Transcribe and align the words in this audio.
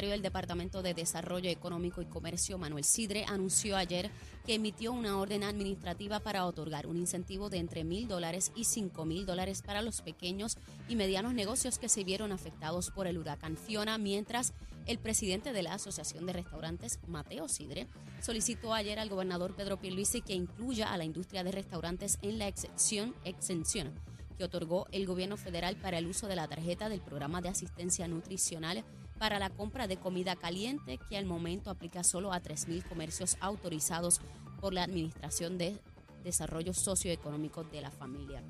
secretario 0.00 0.12
del 0.12 0.22
Departamento 0.22 0.82
de 0.82 0.94
Desarrollo 0.94 1.50
Económico 1.50 2.00
y 2.00 2.06
Comercio, 2.06 2.56
Manuel 2.56 2.84
Sidre, 2.84 3.26
anunció 3.28 3.76
ayer 3.76 4.10
que 4.46 4.54
emitió 4.54 4.92
una 4.92 5.18
orden 5.18 5.44
administrativa 5.44 6.20
para 6.20 6.46
otorgar 6.46 6.86
un 6.86 6.96
incentivo 6.96 7.50
de 7.50 7.58
entre 7.58 7.84
mil 7.84 8.08
dólares 8.08 8.50
y 8.56 8.64
cinco 8.64 9.04
mil 9.04 9.26
dólares 9.26 9.60
para 9.60 9.82
los 9.82 10.00
pequeños 10.00 10.56
y 10.88 10.96
medianos 10.96 11.34
negocios 11.34 11.78
que 11.78 11.90
se 11.90 12.02
vieron 12.02 12.32
afectados 12.32 12.90
por 12.90 13.08
el 13.08 13.18
huracán 13.18 13.58
Fiona, 13.58 13.98
mientras 13.98 14.54
el 14.86 14.98
presidente 14.98 15.52
de 15.52 15.62
la 15.62 15.74
Asociación 15.74 16.24
de 16.24 16.32
Restaurantes, 16.32 16.98
Mateo 17.06 17.46
Sidre, 17.46 17.86
solicitó 18.22 18.72
ayer 18.72 18.98
al 18.98 19.10
gobernador 19.10 19.54
Pedro 19.54 19.78
Pierluisi 19.78 20.22
que 20.22 20.32
incluya 20.32 20.94
a 20.94 20.96
la 20.96 21.04
industria 21.04 21.44
de 21.44 21.52
restaurantes 21.52 22.18
en 22.22 22.38
la 22.38 22.48
exención, 22.48 23.14
exención 23.26 23.92
que 24.38 24.44
otorgó 24.44 24.86
el 24.92 25.04
gobierno 25.04 25.36
federal 25.36 25.76
para 25.76 25.98
el 25.98 26.06
uso 26.06 26.26
de 26.26 26.36
la 26.36 26.48
tarjeta 26.48 26.88
del 26.88 27.02
programa 27.02 27.42
de 27.42 27.50
asistencia 27.50 28.08
nutricional 28.08 28.82
para 29.20 29.38
la 29.38 29.50
compra 29.50 29.86
de 29.86 29.98
comida 29.98 30.34
caliente, 30.34 30.98
que 31.10 31.18
al 31.18 31.26
momento 31.26 31.68
aplica 31.68 32.02
solo 32.02 32.32
a 32.32 32.40
3.000 32.40 32.82
comercios 32.88 33.36
autorizados 33.40 34.18
por 34.62 34.72
la 34.72 34.82
Administración 34.82 35.58
de 35.58 35.78
Desarrollo 36.24 36.72
Socioeconómico 36.72 37.62
de 37.64 37.82
la 37.82 37.90
Familia. 37.90 38.42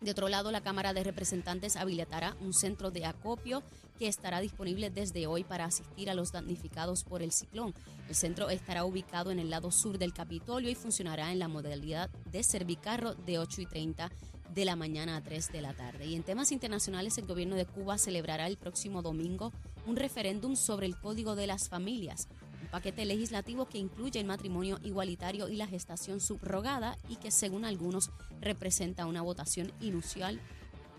De 0.00 0.10
otro 0.10 0.28
lado, 0.28 0.50
la 0.50 0.60
Cámara 0.60 0.92
de 0.92 1.04
Representantes 1.04 1.76
habilitará 1.76 2.36
un 2.40 2.52
centro 2.52 2.90
de 2.90 3.06
acopio 3.06 3.62
que 3.96 4.08
estará 4.08 4.40
disponible 4.40 4.90
desde 4.90 5.28
hoy 5.28 5.44
para 5.44 5.66
asistir 5.66 6.10
a 6.10 6.14
los 6.14 6.32
damnificados 6.32 7.04
por 7.04 7.22
el 7.22 7.30
ciclón. 7.30 7.72
El 8.08 8.16
centro 8.16 8.50
estará 8.50 8.84
ubicado 8.84 9.30
en 9.30 9.38
el 9.38 9.50
lado 9.50 9.70
sur 9.70 9.98
del 9.98 10.12
Capitolio 10.12 10.68
y 10.68 10.74
funcionará 10.74 11.30
en 11.30 11.38
la 11.38 11.46
modalidad 11.46 12.10
de 12.32 12.42
servicarro 12.42 13.14
de 13.14 13.38
8 13.38 13.60
y 13.60 13.66
30 13.66 14.10
de 14.54 14.64
la 14.64 14.76
mañana 14.76 15.16
a 15.16 15.22
3 15.22 15.52
de 15.52 15.62
la 15.62 15.74
tarde. 15.74 16.06
Y 16.06 16.14
en 16.14 16.22
temas 16.22 16.52
internacionales, 16.52 17.16
el 17.18 17.26
gobierno 17.26 17.56
de 17.56 17.66
Cuba 17.66 17.98
celebrará 17.98 18.46
el 18.46 18.56
próximo 18.56 19.02
domingo 19.02 19.52
un 19.86 19.96
referéndum 19.96 20.56
sobre 20.56 20.86
el 20.86 20.98
Código 20.98 21.34
de 21.34 21.46
las 21.46 21.68
Familias, 21.68 22.28
un 22.60 22.68
paquete 22.68 23.04
legislativo 23.04 23.66
que 23.66 23.78
incluye 23.78 24.20
el 24.20 24.26
matrimonio 24.26 24.78
igualitario 24.82 25.48
y 25.48 25.56
la 25.56 25.66
gestación 25.66 26.20
subrogada 26.20 26.96
y 27.08 27.16
que 27.16 27.30
según 27.30 27.64
algunos 27.64 28.10
representa 28.40 29.06
una 29.06 29.22
votación 29.22 29.72
inusual, 29.80 30.40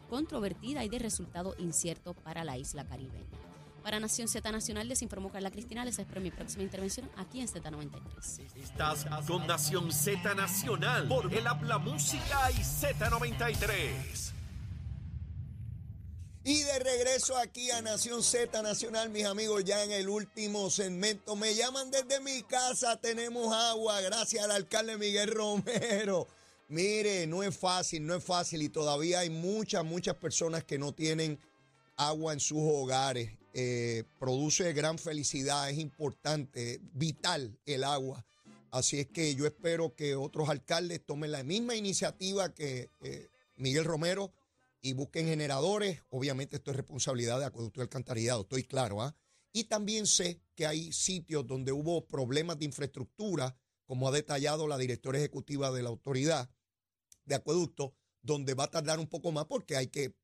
controvertida 0.09 0.83
y 0.83 0.89
de 0.89 0.99
resultado 0.99 1.55
incierto 1.57 2.13
para 2.13 2.43
la 2.43 2.57
isla 2.57 2.85
caribeña. 2.85 3.52
Para 3.83 3.99
Nación 3.99 4.29
Z 4.29 4.49
Nacional 4.49 4.87
les 4.87 5.01
informó 5.01 5.29
Carla 5.29 5.51
Cristina. 5.51 5.83
Les 5.83 5.99
espero 5.99 6.21
mi 6.21 6.31
próxima 6.31 6.63
intervención 6.63 7.09
aquí 7.17 7.41
en 7.41 7.49
Z93. 7.49 8.55
Estás 8.55 9.05
con 9.27 9.45
Nación 9.45 9.91
Z 9.91 10.33
Nacional 10.35 11.09
por 11.09 11.31
el 11.33 11.45
Habla 11.45 11.79
Música 11.79 12.49
y 12.51 12.61
Z93. 12.61 14.31
Y 16.45 16.59
de 16.63 16.79
regreso 16.79 17.37
aquí 17.37 17.71
a 17.71 17.81
Nación 17.81 18.23
Z 18.23 18.61
Nacional, 18.61 19.09
mis 19.09 19.25
amigos, 19.25 19.65
ya 19.65 19.83
en 19.83 19.91
el 19.91 20.07
último 20.07 20.69
segmento. 20.69 21.35
Me 21.35 21.53
llaman 21.53 21.91
desde 21.91 22.21
mi 22.21 22.41
casa, 22.43 22.95
tenemos 23.01 23.53
agua, 23.53 23.99
gracias 23.99 24.45
al 24.45 24.51
alcalde 24.51 24.97
Miguel 24.97 25.29
Romero. 25.29 26.27
Mire, 26.69 27.27
no 27.27 27.43
es 27.43 27.55
fácil, 27.55 28.05
no 28.05 28.15
es 28.15 28.23
fácil 28.23 28.61
y 28.61 28.69
todavía 28.69 29.19
hay 29.19 29.29
muchas, 29.29 29.83
muchas 29.83 30.15
personas 30.15 30.63
que 30.63 30.79
no 30.79 30.93
tienen 30.93 31.37
agua 31.97 32.31
en 32.31 32.39
sus 32.39 32.59
hogares. 32.61 33.42
Eh, 33.55 34.03
produce 34.19 34.73
gran 34.73 34.97
felicidad, 34.97 35.69
es 35.69 35.77
importante, 35.77 36.81
vital 36.93 37.59
el 37.65 37.83
agua. 37.83 38.25
Así 38.71 38.99
es 38.99 39.07
que 39.07 39.35
yo 39.35 39.45
espero 39.45 39.95
que 39.95 40.15
otros 40.15 40.49
alcaldes 40.49 41.05
tomen 41.05 41.31
la 41.31 41.43
misma 41.43 41.75
iniciativa 41.75 42.51
que 42.51 42.89
eh, 43.03 43.29
Miguel 43.55 43.85
Romero 43.85 44.33
y 44.81 44.93
busquen 44.93 45.27
generadores. 45.27 46.01
Obviamente 46.09 46.55
esto 46.55 46.71
es 46.71 46.77
responsabilidad 46.77 47.37
de 47.37 47.45
Acueducto 47.45 47.79
y 47.79 47.83
Alcantarillado, 47.83 48.41
estoy 48.41 48.63
claro. 48.63 49.03
¿ah? 49.03 49.15
Y 49.51 49.65
también 49.65 50.07
sé 50.07 50.41
que 50.55 50.65
hay 50.65 50.91
sitios 50.91 51.45
donde 51.45 51.71
hubo 51.71 52.07
problemas 52.07 52.57
de 52.57 52.65
infraestructura, 52.65 53.55
como 53.85 54.07
ha 54.07 54.11
detallado 54.11 54.67
la 54.67 54.79
directora 54.79 55.19
ejecutiva 55.19 55.71
de 55.71 55.83
la 55.83 55.89
autoridad 55.89 56.49
de 57.25 57.35
Acueducto, 57.35 57.93
donde 58.23 58.55
va 58.55 58.63
a 58.63 58.71
tardar 58.71 58.99
un 58.99 59.07
poco 59.07 59.31
más 59.31 59.45
porque 59.45 59.75
hay 59.75 59.87
que 59.87 60.15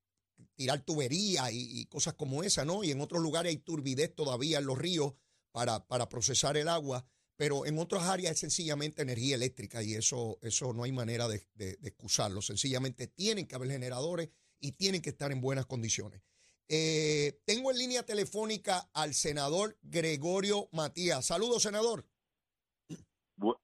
tirar 0.55 0.81
tubería 0.81 1.51
y, 1.51 1.85
cosas 1.85 2.13
como 2.13 2.43
esa, 2.43 2.65
¿no? 2.65 2.83
Y 2.83 2.91
en 2.91 3.01
otros 3.01 3.21
lugares 3.21 3.49
hay 3.51 3.57
turbidez 3.57 4.13
todavía 4.15 4.59
en 4.59 4.65
los 4.65 4.77
ríos 4.77 5.13
para, 5.51 5.87
para 5.87 6.09
procesar 6.09 6.57
el 6.57 6.67
agua, 6.67 7.05
pero 7.35 7.65
en 7.65 7.79
otras 7.79 8.03
áreas 8.03 8.33
es 8.33 8.39
sencillamente 8.39 9.01
energía 9.01 9.35
eléctrica 9.35 9.81
y 9.81 9.95
eso, 9.95 10.37
eso 10.41 10.73
no 10.73 10.83
hay 10.83 10.91
manera 10.91 11.27
de, 11.27 11.47
excusarlo. 11.83 12.41
Sencillamente 12.41 13.07
tienen 13.07 13.47
que 13.47 13.55
haber 13.55 13.71
generadores 13.71 14.29
y 14.59 14.73
tienen 14.73 15.01
que 15.01 15.11
estar 15.11 15.31
en 15.31 15.39
buenas 15.39 15.65
condiciones. 15.65 16.21
Eh, 16.67 17.41
tengo 17.45 17.71
en 17.71 17.77
línea 17.77 18.03
telefónica 18.03 18.89
al 18.93 19.13
senador 19.13 19.77
Gregorio 19.81 20.69
Matías. 20.71 21.25
Saludos, 21.25 21.63
senador 21.63 22.05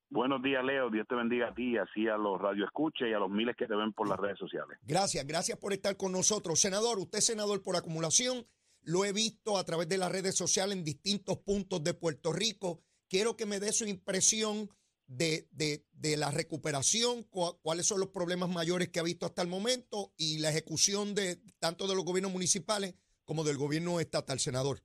buenos 0.09 0.41
días, 0.41 0.63
Leo. 0.63 0.89
Dios 0.89 1.05
te 1.07 1.15
bendiga 1.15 1.49
a 1.49 1.53
ti, 1.53 1.77
así 1.77 2.07
a 2.07 2.17
los 2.17 2.39
radioescuchas 2.41 3.07
y 3.07 3.13
a 3.13 3.19
los 3.19 3.29
miles 3.29 3.55
que 3.57 3.67
te 3.67 3.75
ven 3.75 3.93
por 3.93 4.07
las 4.07 4.19
redes 4.19 4.39
sociales. 4.39 4.77
Gracias, 4.83 5.25
gracias 5.25 5.57
por 5.57 5.73
estar 5.73 5.97
con 5.97 6.11
nosotros. 6.11 6.59
Senador, 6.59 6.99
usted 6.99 7.19
es 7.19 7.25
senador 7.25 7.61
por 7.61 7.75
acumulación. 7.75 8.45
Lo 8.81 9.03
he 9.05 9.13
visto 9.13 9.57
a 9.57 9.63
través 9.63 9.89
de 9.89 9.97
las 9.97 10.11
redes 10.11 10.35
sociales 10.35 10.77
en 10.77 10.83
distintos 10.83 11.37
puntos 11.39 11.83
de 11.83 11.93
Puerto 11.93 12.31
Rico. 12.31 12.81
Quiero 13.09 13.35
que 13.35 13.45
me 13.45 13.59
dé 13.59 13.71
su 13.71 13.85
impresión 13.85 14.69
de, 15.07 15.47
de 15.51 16.17
la 16.17 16.31
recuperación, 16.31 17.23
cuáles 17.61 17.85
son 17.85 17.99
los 17.99 18.09
problemas 18.09 18.49
mayores 18.49 18.89
que 18.89 18.99
ha 18.99 19.03
visto 19.03 19.25
hasta 19.25 19.41
el 19.41 19.47
momento 19.47 20.13
y 20.17 20.39
la 20.39 20.49
ejecución 20.49 21.13
de 21.13 21.39
tanto 21.59 21.87
de 21.87 21.95
los 21.95 22.05
gobiernos 22.05 22.31
municipales 22.31 22.95
como 23.23 23.43
del 23.43 23.57
gobierno 23.57 23.99
estatal, 23.99 24.39
senador 24.39 24.81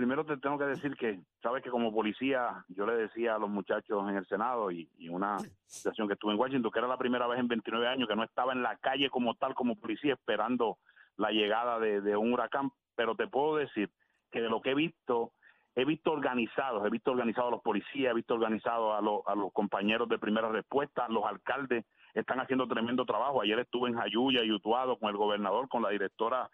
primero 0.00 0.24
te 0.24 0.38
tengo 0.38 0.56
que 0.56 0.64
decir 0.64 0.96
que, 0.96 1.20
sabes 1.42 1.62
que 1.62 1.68
como 1.68 1.92
policía, 1.92 2.64
yo 2.68 2.86
le 2.86 2.94
decía 2.94 3.34
a 3.34 3.38
los 3.38 3.50
muchachos 3.50 4.08
en 4.08 4.16
el 4.16 4.26
Senado 4.26 4.70
y, 4.70 4.88
y 4.96 5.10
una 5.10 5.36
situación 5.66 6.08
que 6.08 6.14
estuve 6.14 6.32
en 6.32 6.40
Washington, 6.40 6.72
que 6.72 6.78
era 6.78 6.88
la 6.88 6.96
primera 6.96 7.26
vez 7.26 7.38
en 7.38 7.48
29 7.48 7.86
años 7.86 8.08
que 8.08 8.16
no 8.16 8.24
estaba 8.24 8.54
en 8.54 8.62
la 8.62 8.78
calle 8.78 9.10
como 9.10 9.34
tal, 9.34 9.54
como 9.54 9.76
policía, 9.76 10.14
esperando 10.14 10.78
la 11.18 11.32
llegada 11.32 11.78
de, 11.78 12.16
un 12.16 12.32
huracán, 12.32 12.70
pero 12.96 13.14
te 13.14 13.26
puedo 13.26 13.56
decir 13.56 13.90
que 14.30 14.40
de 14.40 14.48
lo 14.48 14.62
que 14.62 14.70
he 14.70 14.74
visto, 14.74 15.32
he 15.74 15.84
visto 15.84 16.12
organizados, 16.12 16.86
he 16.86 16.88
visto 16.88 17.10
organizados 17.10 17.48
a 17.48 17.56
los 17.56 17.62
policías, 17.62 18.12
he 18.12 18.14
visto 18.14 18.32
organizados 18.32 18.98
a, 18.98 19.02
los, 19.02 19.20
a 19.26 19.34
los 19.34 19.52
compañeros 19.52 20.08
de 20.08 20.18
primera 20.18 20.48
respuesta, 20.48 21.08
los 21.10 21.26
alcaldes 21.26 21.84
están 22.14 22.40
haciendo 22.40 22.66
tremendo 22.66 23.04
trabajo. 23.04 23.42
Ayer 23.42 23.58
estuve 23.58 23.90
en 23.90 23.96
Jayuya 23.96 24.42
y 24.44 24.50
Utuado 24.50 24.98
con 24.98 25.10
el 25.10 25.18
gobernador, 25.18 25.68
con 25.68 25.82
la 25.82 25.90
directora 25.90 26.48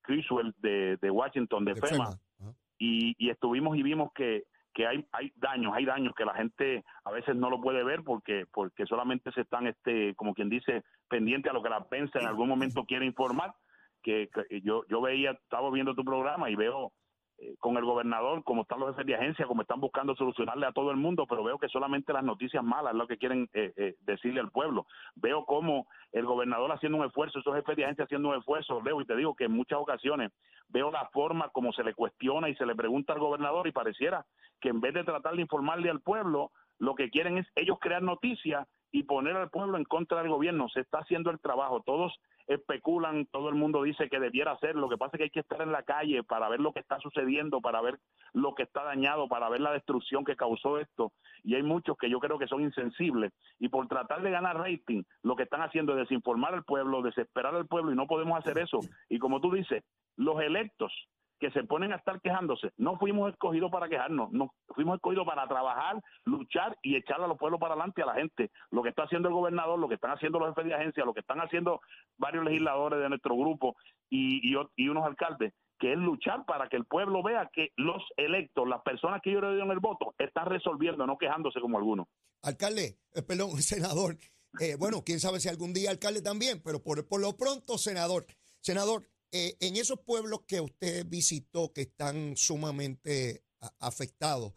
Criswell 0.00 0.54
de, 0.56 0.96
de 0.96 1.10
Washington, 1.10 1.66
de, 1.66 1.74
FEMA 1.74 2.18
y, 2.78 3.30
estuvimos 3.30 3.76
y 3.76 3.82
vimos 3.82 4.12
que, 4.14 4.44
que 4.72 4.86
hay, 4.86 5.04
hay 5.12 5.32
daños, 5.36 5.72
hay 5.74 5.84
daños 5.84 6.14
que 6.14 6.24
la 6.24 6.34
gente 6.34 6.84
a 7.04 7.10
veces 7.10 7.36
no 7.36 7.50
lo 7.50 7.60
puede 7.60 7.82
ver 7.84 8.02
porque, 8.04 8.44
porque 8.52 8.86
solamente 8.86 9.32
se 9.32 9.42
están, 9.42 9.66
este, 9.66 10.14
como 10.14 10.34
quien 10.34 10.48
dice, 10.48 10.84
pendiente 11.08 11.50
a 11.50 11.52
lo 11.52 11.62
que 11.62 11.70
la 11.70 11.88
prensa 11.88 12.18
en 12.18 12.26
algún 12.26 12.48
momento 12.48 12.84
quiere 12.84 13.06
informar. 13.06 13.54
Que, 14.02 14.30
yo, 14.62 14.84
yo 14.88 15.00
veía, 15.00 15.32
estaba 15.32 15.70
viendo 15.70 15.94
tu 15.94 16.04
programa 16.04 16.48
y 16.48 16.54
veo 16.54 16.92
eh, 17.40 17.54
con 17.60 17.76
el 17.76 17.84
gobernador, 17.84 18.42
como 18.42 18.62
están 18.62 18.80
los 18.80 18.90
jefes 18.90 19.06
de 19.06 19.14
agencia, 19.14 19.46
como 19.46 19.62
están 19.62 19.80
buscando 19.80 20.16
solucionarle 20.16 20.66
a 20.66 20.72
todo 20.72 20.90
el 20.90 20.96
mundo, 20.96 21.24
pero 21.28 21.44
veo 21.44 21.56
que 21.56 21.68
solamente 21.68 22.12
las 22.12 22.24
noticias 22.24 22.64
malas 22.64 22.94
es 22.94 22.98
lo 22.98 23.06
que 23.06 23.16
quieren 23.16 23.48
eh, 23.52 23.72
eh, 23.76 23.94
decirle 24.00 24.40
al 24.40 24.50
pueblo. 24.50 24.86
Veo 25.14 25.44
como 25.44 25.86
el 26.10 26.26
gobernador 26.26 26.72
haciendo 26.72 26.98
un 26.98 27.04
esfuerzo, 27.04 27.38
esos 27.38 27.54
jefes 27.54 27.76
de 27.76 27.84
agencia 27.84 28.06
haciendo 28.06 28.30
un 28.30 28.34
esfuerzo, 28.34 28.80
Leo, 28.82 29.00
y 29.00 29.04
te 29.04 29.14
digo 29.14 29.36
que 29.36 29.44
en 29.44 29.52
muchas 29.52 29.78
ocasiones 29.78 30.32
veo 30.68 30.90
la 30.90 31.08
forma 31.12 31.48
como 31.50 31.72
se 31.72 31.84
le 31.84 31.94
cuestiona 31.94 32.48
y 32.48 32.56
se 32.56 32.66
le 32.66 32.74
pregunta 32.74 33.12
al 33.12 33.20
gobernador 33.20 33.68
y 33.68 33.72
pareciera 33.72 34.26
que 34.60 34.70
en 34.70 34.80
vez 34.80 34.94
de 34.94 35.04
tratar 35.04 35.36
de 35.36 35.42
informarle 35.42 35.90
al 35.90 36.00
pueblo, 36.00 36.50
lo 36.78 36.96
que 36.96 37.08
quieren 37.08 37.38
es 37.38 37.46
ellos 37.54 37.78
crear 37.80 38.02
noticias 38.02 38.66
y 38.90 39.04
poner 39.04 39.36
al 39.36 39.50
pueblo 39.50 39.76
en 39.76 39.84
contra 39.84 40.22
del 40.22 40.30
gobierno. 40.30 40.68
Se 40.70 40.80
está 40.80 40.98
haciendo 40.98 41.30
el 41.30 41.38
trabajo. 41.38 41.82
Todos 41.84 42.18
especulan, 42.48 43.26
todo 43.26 43.48
el 43.50 43.54
mundo 43.54 43.82
dice 43.82 44.08
que 44.08 44.18
debiera 44.18 44.52
hacer. 44.52 44.74
Lo 44.74 44.88
que 44.88 44.96
pasa 44.96 45.12
es 45.12 45.18
que 45.18 45.24
hay 45.24 45.30
que 45.30 45.40
estar 45.40 45.60
en 45.62 45.70
la 45.70 45.82
calle 45.82 46.22
para 46.24 46.48
ver 46.48 46.60
lo 46.60 46.72
que 46.72 46.80
está 46.80 46.98
sucediendo, 46.98 47.60
para 47.60 47.80
ver 47.80 47.98
lo 48.32 48.54
que 48.54 48.62
está 48.64 48.82
dañado, 48.84 49.28
para 49.28 49.48
ver 49.48 49.60
la 49.60 49.72
destrucción 49.72 50.24
que 50.24 50.36
causó 50.36 50.78
esto. 50.78 51.12
Y 51.44 51.54
hay 51.54 51.62
muchos 51.62 51.96
que 51.98 52.10
yo 52.10 52.18
creo 52.18 52.38
que 52.38 52.48
son 52.48 52.62
insensibles. 52.62 53.32
Y 53.58 53.68
por 53.68 53.86
tratar 53.86 54.22
de 54.22 54.30
ganar 54.30 54.56
rating, 54.56 55.02
lo 55.22 55.36
que 55.36 55.44
están 55.44 55.62
haciendo 55.62 55.92
es 55.92 55.98
desinformar 55.98 56.54
al 56.54 56.64
pueblo, 56.64 57.02
desesperar 57.02 57.54
al 57.54 57.66
pueblo, 57.66 57.92
y 57.92 57.96
no 57.96 58.06
podemos 58.06 58.38
hacer 58.38 58.58
eso. 58.58 58.80
Y 59.08 59.18
como 59.18 59.40
tú 59.40 59.52
dices, 59.52 59.84
los 60.16 60.40
electos 60.40 60.92
que 61.38 61.50
se 61.50 61.64
ponen 61.64 61.92
a 61.92 61.96
estar 61.96 62.20
quejándose. 62.20 62.72
No 62.76 62.98
fuimos 62.98 63.30
escogidos 63.32 63.70
para 63.70 63.88
quejarnos, 63.88 64.30
no 64.32 64.52
fuimos 64.74 64.96
escogidos 64.96 65.26
para 65.26 65.46
trabajar, 65.46 66.02
luchar 66.24 66.76
y 66.82 66.96
echar 66.96 67.20
a 67.20 67.26
los 67.26 67.38
pueblos 67.38 67.60
para 67.60 67.74
adelante 67.74 68.02
a 68.02 68.06
la 68.06 68.14
gente. 68.14 68.50
Lo 68.70 68.82
que 68.82 68.90
está 68.90 69.04
haciendo 69.04 69.28
el 69.28 69.34
gobernador, 69.34 69.78
lo 69.78 69.88
que 69.88 69.94
están 69.94 70.10
haciendo 70.10 70.38
los 70.38 70.48
jefes 70.50 70.66
de 70.66 70.74
agencia, 70.74 71.04
lo 71.04 71.14
que 71.14 71.20
están 71.20 71.40
haciendo 71.40 71.80
varios 72.16 72.44
legisladores 72.44 73.00
de 73.00 73.08
nuestro 73.08 73.36
grupo 73.36 73.76
y, 74.10 74.54
y, 74.76 74.88
unos 74.88 75.04
alcaldes, 75.04 75.52
que 75.78 75.92
es 75.92 75.98
luchar 75.98 76.44
para 76.44 76.68
que 76.68 76.76
el 76.76 76.86
pueblo 76.86 77.22
vea 77.22 77.48
que 77.52 77.70
los 77.76 78.02
electos, 78.16 78.66
las 78.68 78.82
personas 78.82 79.20
que 79.22 79.32
yo 79.32 79.40
le 79.40 79.50
dieron 79.50 79.70
el 79.70 79.78
voto, 79.78 80.14
están 80.18 80.46
resolviendo, 80.46 81.06
no 81.06 81.18
quejándose 81.18 81.60
como 81.60 81.78
algunos. 81.78 82.08
Alcalde, 82.42 82.98
eh, 83.14 83.22
perdón, 83.22 83.50
senador, 83.62 84.16
eh, 84.60 84.76
bueno, 84.76 85.02
quién 85.04 85.20
sabe 85.20 85.40
si 85.40 85.48
algún 85.48 85.72
día 85.72 85.90
alcalde 85.90 86.22
también, 86.22 86.60
pero 86.64 86.82
por, 86.82 87.06
por 87.06 87.20
lo 87.20 87.36
pronto, 87.36 87.78
senador, 87.78 88.26
senador, 88.60 89.08
eh, 89.32 89.56
en 89.60 89.76
esos 89.76 90.00
pueblos 90.00 90.40
que 90.46 90.60
usted 90.60 91.06
visitó 91.06 91.72
que 91.72 91.82
están 91.82 92.36
sumamente 92.36 93.44
afectados, 93.78 94.54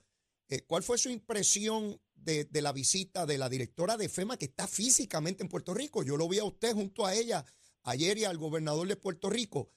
eh, 0.47 0.61
¿cuál 0.65 0.83
fue 0.83 0.97
su 0.97 1.09
impresión 1.09 1.99
de, 2.13 2.47
la 2.53 2.71
visita 2.71 3.25
de 3.25 3.37
la 3.37 3.49
directora 3.49 3.97
de 3.97 4.09
FEMA 4.09 4.37
que 4.37 4.45
está 4.45 4.67
físicamente 4.67 5.43
en 5.43 5.49
Puerto 5.49 5.73
Rico? 5.73 6.03
Yo 6.03 6.17
lo 6.17 6.27
vi 6.29 6.39
a 6.39 6.43
usted 6.43 6.73
junto 6.73 7.05
a 7.05 7.15
ella 7.15 7.45
ayer 7.83 8.17
y 8.17 8.25
al 8.25 8.37
gobernador 8.37 8.87
de 8.87 8.95
Puerto 8.95 9.29
Rico. 9.29 9.71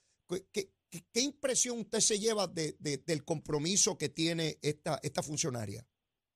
¿Qué, 0.52 0.70
impresión 1.14 1.80
usted 1.80 2.00
se 2.00 2.20
lleva 2.20 2.46
de, 2.46 2.76
del 2.78 3.24
compromiso 3.24 3.98
que 3.98 4.08
tiene 4.08 4.58
esta 4.62 5.22
funcionaria? 5.22 5.86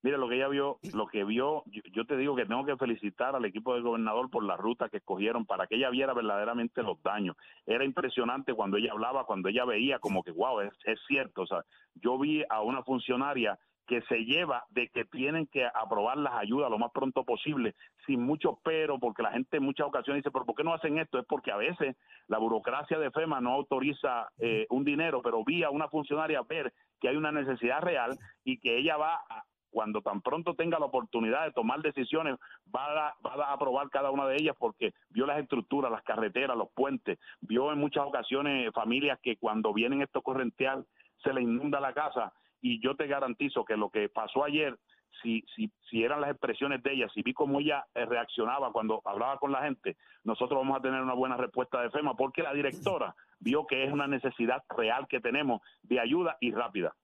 Mire, 0.02 0.16
lo 0.16 0.28
que 0.28 0.36
ella 0.36 0.48
vio, 0.48 0.78
lo 0.94 1.06
que 1.08 1.24
vio, 1.24 1.64
yo, 1.66 2.04
te 2.04 2.16
digo 2.16 2.36
que 2.36 2.46
tengo 2.46 2.64
que 2.64 2.76
felicitar 2.76 3.34
al 3.34 3.44
equipo 3.44 3.74
del 3.74 3.82
gobernador 3.82 4.30
por 4.30 4.44
la 4.44 4.56
ruta 4.56 4.88
que 4.88 4.98
escogieron 4.98 5.44
para 5.44 5.66
que 5.66 5.74
ella 5.74 5.90
viera 5.90 6.14
verdaderamente 6.14 6.82
los 6.82 7.02
daños. 7.02 7.36
Era 7.66 7.84
impresionante 7.84 8.54
cuando 8.54 8.76
ella 8.76 8.92
hablaba, 8.92 9.24
cuando 9.24 9.48
ella 9.48 9.64
veía 9.64 9.98
como 9.98 10.22
que, 10.22 10.30
wow, 10.30 10.60
es, 10.60 10.72
es 10.84 11.00
cierto. 11.08 11.42
O 11.42 11.46
sea, 11.46 11.64
yo 11.94 12.16
vi 12.16 12.44
a 12.48 12.62
una 12.62 12.84
funcionaria 12.84 13.58
que 13.88 14.02
se 14.02 14.24
lleva 14.24 14.64
de 14.68 14.88
que 14.88 15.06
tienen 15.06 15.46
que 15.46 15.66
aprobar 15.66 16.18
las 16.18 16.34
ayudas 16.34 16.70
lo 16.70 16.78
más 16.78 16.92
pronto 16.92 17.24
posible, 17.24 17.74
sin 18.06 18.22
mucho 18.22 18.60
pero, 18.62 18.98
porque 19.00 19.22
la 19.22 19.32
gente 19.32 19.56
en 19.56 19.64
muchas 19.64 19.86
ocasiones 19.86 20.22
dice, 20.22 20.30
pero 20.30 20.44
¿por 20.44 20.54
qué 20.54 20.62
no 20.62 20.74
hacen 20.74 20.98
esto? 20.98 21.18
Es 21.18 21.24
porque 21.26 21.50
a 21.50 21.56
veces 21.56 21.96
la 22.28 22.38
burocracia 22.38 22.98
de 22.98 23.10
FEMA 23.10 23.40
no 23.40 23.54
autoriza 23.54 24.28
eh, 24.38 24.66
un 24.68 24.84
dinero, 24.84 25.22
pero 25.22 25.42
vi 25.42 25.64
a 25.64 25.70
una 25.70 25.88
funcionaria 25.88 26.42
ver 26.42 26.72
que 27.00 27.08
hay 27.08 27.16
una 27.16 27.32
necesidad 27.32 27.80
real 27.80 28.18
y 28.44 28.58
que 28.58 28.76
ella 28.78 28.98
va 28.98 29.14
a, 29.14 29.44
cuando 29.70 30.00
tan 30.02 30.20
pronto 30.20 30.54
tenga 30.54 30.78
la 30.78 30.86
oportunidad 30.86 31.44
de 31.44 31.52
tomar 31.52 31.80
decisiones, 31.80 32.36
va 32.74 33.08
a, 33.08 33.16
va 33.24 33.46
a 33.46 33.52
aprobar 33.52 33.90
cada 33.90 34.10
una 34.10 34.26
de 34.26 34.36
ellas 34.36 34.56
porque 34.58 34.92
vio 35.10 35.26
las 35.26 35.38
estructuras, 35.40 35.90
las 35.90 36.02
carreteras, 36.02 36.56
los 36.56 36.70
puentes, 36.72 37.18
vio 37.40 37.72
en 37.72 37.78
muchas 37.78 38.04
ocasiones 38.04 38.72
familias 38.72 39.18
que 39.22 39.36
cuando 39.36 39.72
vienen 39.72 40.02
estos 40.02 40.22
correnteal 40.22 40.86
se 41.22 41.32
les 41.32 41.44
inunda 41.44 41.80
la 41.80 41.92
casa 41.92 42.32
y 42.60 42.80
yo 42.82 42.96
te 42.96 43.06
garantizo 43.06 43.64
que 43.64 43.76
lo 43.76 43.90
que 43.90 44.08
pasó 44.08 44.44
ayer, 44.44 44.76
si, 45.22 45.44
si, 45.54 45.70
si 45.90 46.04
eran 46.04 46.20
las 46.20 46.30
expresiones 46.30 46.82
de 46.82 46.92
ella, 46.92 47.08
si 47.14 47.22
vi 47.22 47.32
cómo 47.32 47.60
ella 47.60 47.86
eh, 47.94 48.04
reaccionaba 48.04 48.72
cuando 48.72 49.00
hablaba 49.04 49.38
con 49.38 49.52
la 49.52 49.62
gente, 49.62 49.96
nosotros 50.24 50.60
vamos 50.60 50.78
a 50.78 50.82
tener 50.82 51.00
una 51.00 51.14
buena 51.14 51.36
respuesta 51.36 51.80
de 51.80 51.90
FEMA 51.90 52.14
porque 52.14 52.42
la 52.42 52.52
directora 52.52 53.14
vio 53.40 53.66
que 53.66 53.84
es 53.84 53.92
una 53.92 54.06
necesidad 54.06 54.62
real 54.76 55.06
que 55.08 55.20
tenemos 55.20 55.60
de 55.82 56.00
ayuda 56.00 56.36
y 56.40 56.52
rápida. 56.52 56.94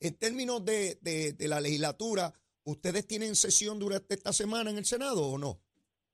En 0.00 0.16
términos 0.18 0.64
de, 0.64 0.96
de, 1.00 1.48
la 1.48 1.60
legislatura, 1.60 2.32
¿ustedes 2.64 3.06
tienen 3.06 3.34
sesión 3.34 3.78
durante 3.78 4.14
esta 4.14 4.32
semana 4.32 4.70
en 4.70 4.78
el 4.78 4.84
Senado 4.84 5.26
o 5.26 5.38
no? 5.38 5.58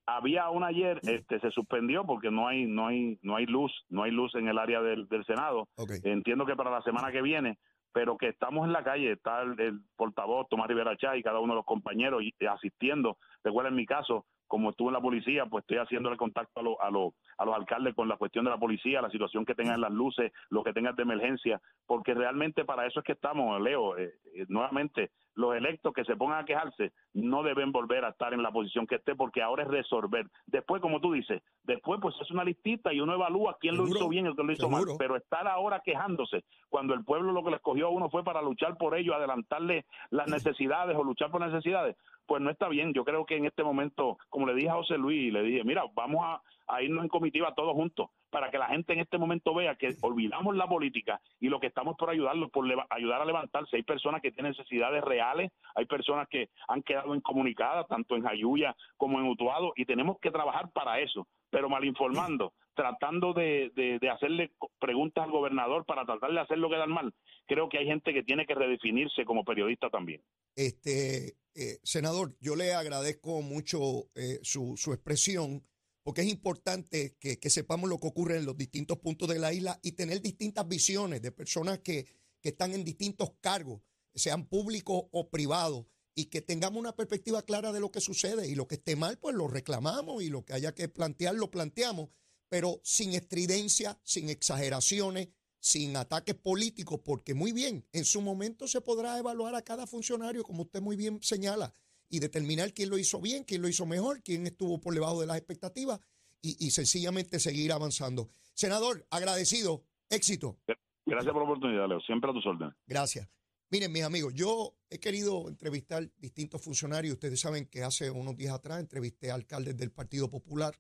había 0.06 0.50
una 0.50 0.66
ayer 0.66 1.00
este 1.04 1.40
se 1.40 1.50
suspendió 1.50 2.04
porque 2.04 2.30
no 2.30 2.46
hay 2.46 2.66
no 2.66 2.88
hay 2.88 3.18
no 3.22 3.36
hay 3.36 3.46
luz 3.46 3.72
no 3.88 4.02
hay 4.02 4.10
luz 4.10 4.34
en 4.34 4.48
el 4.48 4.58
área 4.58 4.82
del, 4.82 5.08
del 5.08 5.24
senado 5.24 5.66
entiendo 6.02 6.44
que 6.44 6.54
para 6.54 6.70
la 6.70 6.82
semana 6.82 7.10
que 7.10 7.22
viene 7.22 7.56
pero 7.94 8.18
que 8.18 8.28
estamos 8.28 8.66
en 8.66 8.72
la 8.72 8.82
calle, 8.82 9.12
está 9.12 9.42
el, 9.42 9.80
portavoz 9.96 10.48
Tomás 10.48 10.66
Rivera 10.66 10.96
Chay 10.96 11.20
y 11.20 11.22
cada 11.22 11.38
uno 11.38 11.52
de 11.52 11.58
los 11.58 11.64
compañeros 11.64 12.22
asistiendo. 12.50 13.18
Recuerda 13.44 13.70
en 13.70 13.76
mi 13.76 13.86
caso, 13.86 14.26
como 14.48 14.70
estuve 14.70 14.88
en 14.88 14.94
la 14.94 15.00
policía, 15.00 15.46
pues 15.46 15.62
estoy 15.62 15.78
haciendo 15.78 16.10
el 16.10 16.16
contacto 16.16 16.60
a, 16.82 16.88
a, 16.88 16.90
a 17.38 17.44
los 17.44 17.54
alcaldes 17.54 17.94
con 17.94 18.08
la 18.08 18.16
cuestión 18.16 18.44
de 18.44 18.50
la 18.50 18.58
policía, 18.58 19.02
la 19.02 19.10
situación 19.10 19.44
que 19.44 19.54
tengan 19.54 19.80
las 19.80 19.92
luces, 19.92 20.32
lo 20.50 20.62
que 20.62 20.72
tengan 20.72 20.94
de 20.94 21.02
emergencia, 21.02 21.60
porque 21.86 22.14
realmente 22.14 22.64
para 22.64 22.86
eso 22.86 23.00
es 23.00 23.06
que 23.06 23.12
estamos, 23.12 23.60
Leo, 23.60 23.96
eh, 23.96 24.14
eh, 24.34 24.46
nuevamente, 24.48 25.10
los 25.34 25.54
electos 25.56 25.92
que 25.92 26.04
se 26.04 26.16
pongan 26.16 26.40
a 26.40 26.44
quejarse 26.44 26.92
no 27.12 27.42
deben 27.42 27.72
volver 27.72 28.04
a 28.04 28.10
estar 28.10 28.32
en 28.32 28.42
la 28.42 28.52
posición 28.52 28.86
que 28.86 28.96
esté 28.96 29.14
porque 29.16 29.42
ahora 29.42 29.64
es 29.64 29.68
resolver. 29.68 30.26
Después, 30.46 30.80
como 30.80 31.00
tú 31.00 31.12
dices, 31.12 31.42
después 31.64 32.00
pues 32.00 32.14
es 32.20 32.30
una 32.30 32.44
listita 32.44 32.92
y 32.92 33.00
uno 33.00 33.14
evalúa 33.14 33.56
quién 33.60 33.76
lo 33.76 33.86
hizo 33.86 34.08
bien 34.08 34.26
y 34.26 34.34
quién 34.34 34.46
lo 34.46 34.52
hizo 34.52 34.70
mal, 34.70 34.84
pero 34.98 35.16
estar 35.16 35.46
ahora 35.48 35.80
quejándose 35.84 36.44
cuando 36.68 36.94
el 36.94 37.04
pueblo 37.04 37.32
lo 37.32 37.42
que 37.42 37.50
le 37.50 37.56
escogió 37.56 37.86
a 37.86 37.90
uno 37.90 38.10
fue 38.10 38.24
para 38.24 38.42
luchar 38.42 38.76
por 38.76 38.96
ello, 38.96 39.14
adelantarle 39.14 39.86
las 40.10 40.28
necesidades 40.28 40.96
o 40.96 41.04
luchar 41.04 41.30
por 41.30 41.40
necesidades, 41.40 41.96
pues 42.26 42.42
no 42.42 42.50
está 42.50 42.68
bien. 42.68 42.92
Yo 42.92 43.04
creo 43.04 43.24
que 43.26 43.36
en 43.36 43.46
este 43.46 43.62
momento, 43.62 44.18
como 44.28 44.46
le 44.46 44.54
dije 44.54 44.70
a 44.70 44.74
José 44.74 44.98
Luis, 44.98 45.32
le 45.32 45.42
dije, 45.42 45.64
mira, 45.64 45.84
vamos 45.94 46.24
a, 46.24 46.40
a 46.66 46.82
irnos 46.82 47.04
en 47.04 47.08
comitiva 47.08 47.54
todos 47.54 47.74
juntos 47.74 48.10
para 48.34 48.50
que 48.50 48.58
la 48.58 48.66
gente 48.66 48.92
en 48.92 48.98
este 48.98 49.16
momento 49.16 49.54
vea 49.54 49.76
que 49.76 49.94
olvidamos 50.00 50.56
la 50.56 50.66
política 50.66 51.20
y 51.38 51.48
lo 51.48 51.60
que 51.60 51.68
estamos 51.68 51.96
por 51.96 52.10
ayudarlos, 52.10 52.50
por 52.50 52.66
ayudar 52.90 53.22
a 53.22 53.24
levantarse. 53.24 53.76
Hay 53.76 53.84
personas 53.84 54.20
que 54.22 54.32
tienen 54.32 54.50
necesidades 54.50 55.04
reales, 55.04 55.52
hay 55.76 55.86
personas 55.86 56.26
que 56.28 56.50
han 56.66 56.82
quedado 56.82 57.14
incomunicadas, 57.14 57.86
tanto 57.86 58.16
en 58.16 58.24
Jayuya 58.24 58.74
como 58.96 59.20
en 59.20 59.26
Utuado, 59.26 59.72
y 59.76 59.84
tenemos 59.84 60.18
que 60.20 60.32
trabajar 60.32 60.68
para 60.72 60.98
eso, 60.98 61.28
pero 61.48 61.68
mal 61.68 61.84
informando, 61.84 62.54
tratando 62.74 63.32
de, 63.34 63.70
de, 63.74 64.10
hacerle 64.10 64.50
preguntas 64.80 65.22
al 65.22 65.30
gobernador 65.30 65.84
para 65.84 66.04
tratar 66.04 66.32
de 66.32 66.40
hacerlo 66.40 66.68
quedar 66.68 66.88
mal. 66.88 67.14
Creo 67.46 67.68
que 67.68 67.78
hay 67.78 67.86
gente 67.86 68.12
que 68.12 68.24
tiene 68.24 68.46
que 68.46 68.56
redefinirse 68.56 69.24
como 69.24 69.44
periodista 69.44 69.90
también. 69.90 70.22
Este, 70.56 71.36
eh, 71.54 71.78
senador, 71.84 72.34
yo 72.40 72.56
le 72.56 72.74
agradezco 72.74 73.42
mucho 73.42 74.08
eh, 74.16 74.40
su, 74.42 74.76
su 74.76 74.92
expresión 74.92 75.62
porque 76.04 76.20
es 76.20 76.28
importante 76.28 77.16
que, 77.18 77.50
sepamos 77.50 77.88
lo 77.88 77.98
que 77.98 78.06
ocurre 78.06 78.36
en 78.36 78.44
los 78.44 78.58
distintos 78.58 78.98
puntos 78.98 79.26
de 79.26 79.38
la 79.38 79.54
isla 79.54 79.80
y 79.82 79.92
tener 79.92 80.20
distintas 80.20 80.68
visiones 80.68 81.22
de 81.22 81.32
personas 81.32 81.80
que, 81.80 82.06
están 82.42 82.74
en 82.74 82.84
distintos 82.84 83.30
cargos, 83.40 83.80
sean 84.14 84.44
públicos 84.46 85.04
o 85.12 85.30
privados, 85.30 85.86
y 86.14 86.26
que 86.26 86.42
tengamos 86.42 86.78
una 86.78 86.94
perspectiva 86.94 87.40
clara 87.40 87.72
de 87.72 87.80
lo 87.80 87.90
que 87.90 88.02
sucede. 88.02 88.46
Y 88.46 88.54
lo 88.54 88.68
que 88.68 88.74
esté 88.74 88.96
mal, 88.96 89.16
pues 89.18 89.34
lo 89.34 89.48
reclamamos 89.48 90.22
y 90.22 90.28
lo 90.28 90.44
que 90.44 90.52
haya 90.52 90.74
que 90.74 90.90
plantear, 90.90 91.34
lo 91.36 91.50
planteamos, 91.50 92.10
pero 92.50 92.82
sin 92.84 93.14
estridencia, 93.14 93.98
sin 94.04 94.28
exageraciones, 94.28 95.28
sin 95.58 95.96
ataques 95.96 96.34
políticos, 96.34 97.00
porque 97.02 97.32
muy 97.32 97.52
bien, 97.52 97.88
en 97.92 98.04
su 98.04 98.20
momento 98.20 98.68
se 98.68 98.82
podrá 98.82 99.18
evaluar 99.18 99.54
a 99.54 99.62
cada 99.62 99.86
funcionario, 99.86 100.44
como 100.44 100.64
usted 100.64 100.82
muy 100.82 100.96
bien 100.96 101.22
señala, 101.22 101.74
y 102.14 102.20
determinar 102.20 102.72
quién 102.72 102.90
lo 102.90 102.98
hizo 102.98 103.20
bien, 103.20 103.42
quién 103.42 103.60
lo 103.60 103.68
hizo 103.68 103.86
mejor, 103.86 104.22
quién 104.22 104.46
estuvo 104.46 104.80
por 104.80 104.94
debajo 104.94 105.20
de 105.20 105.26
las 105.26 105.36
expectativas 105.36 105.98
y, 106.40 106.70
sencillamente 106.70 107.40
seguir 107.40 107.72
avanzando. 107.72 108.30
Senador, 108.52 109.06
agradecido, 109.10 109.82
éxito. 110.10 110.58
Gracias 111.06 111.32
por 111.32 111.42
la 111.42 111.48
oportunidad, 111.48 111.88
Leo. 111.88 112.00
Siempre 112.00 112.30
a 112.30 112.34
tus 112.34 112.46
órdenes. 112.46 112.74
Gracias. 112.86 113.28
Miren, 113.70 113.90
mis 113.90 114.04
amigos, 114.04 114.32
yo 114.34 114.76
he 114.90 115.00
querido 115.00 115.48
entrevistar 115.48 116.08
distintos 116.18 116.62
funcionarios. 116.62 117.14
Ustedes 117.14 117.40
saben 117.40 117.66
que 117.66 117.82
hace 117.82 118.10
unos 118.10 118.36
días 118.36 118.54
atrás 118.54 118.78
entrevisté 118.78 119.30
a 119.30 119.34
alcaldes 119.34 119.76
del 119.76 119.90
Partido 119.90 120.30
Popular. 120.30 120.78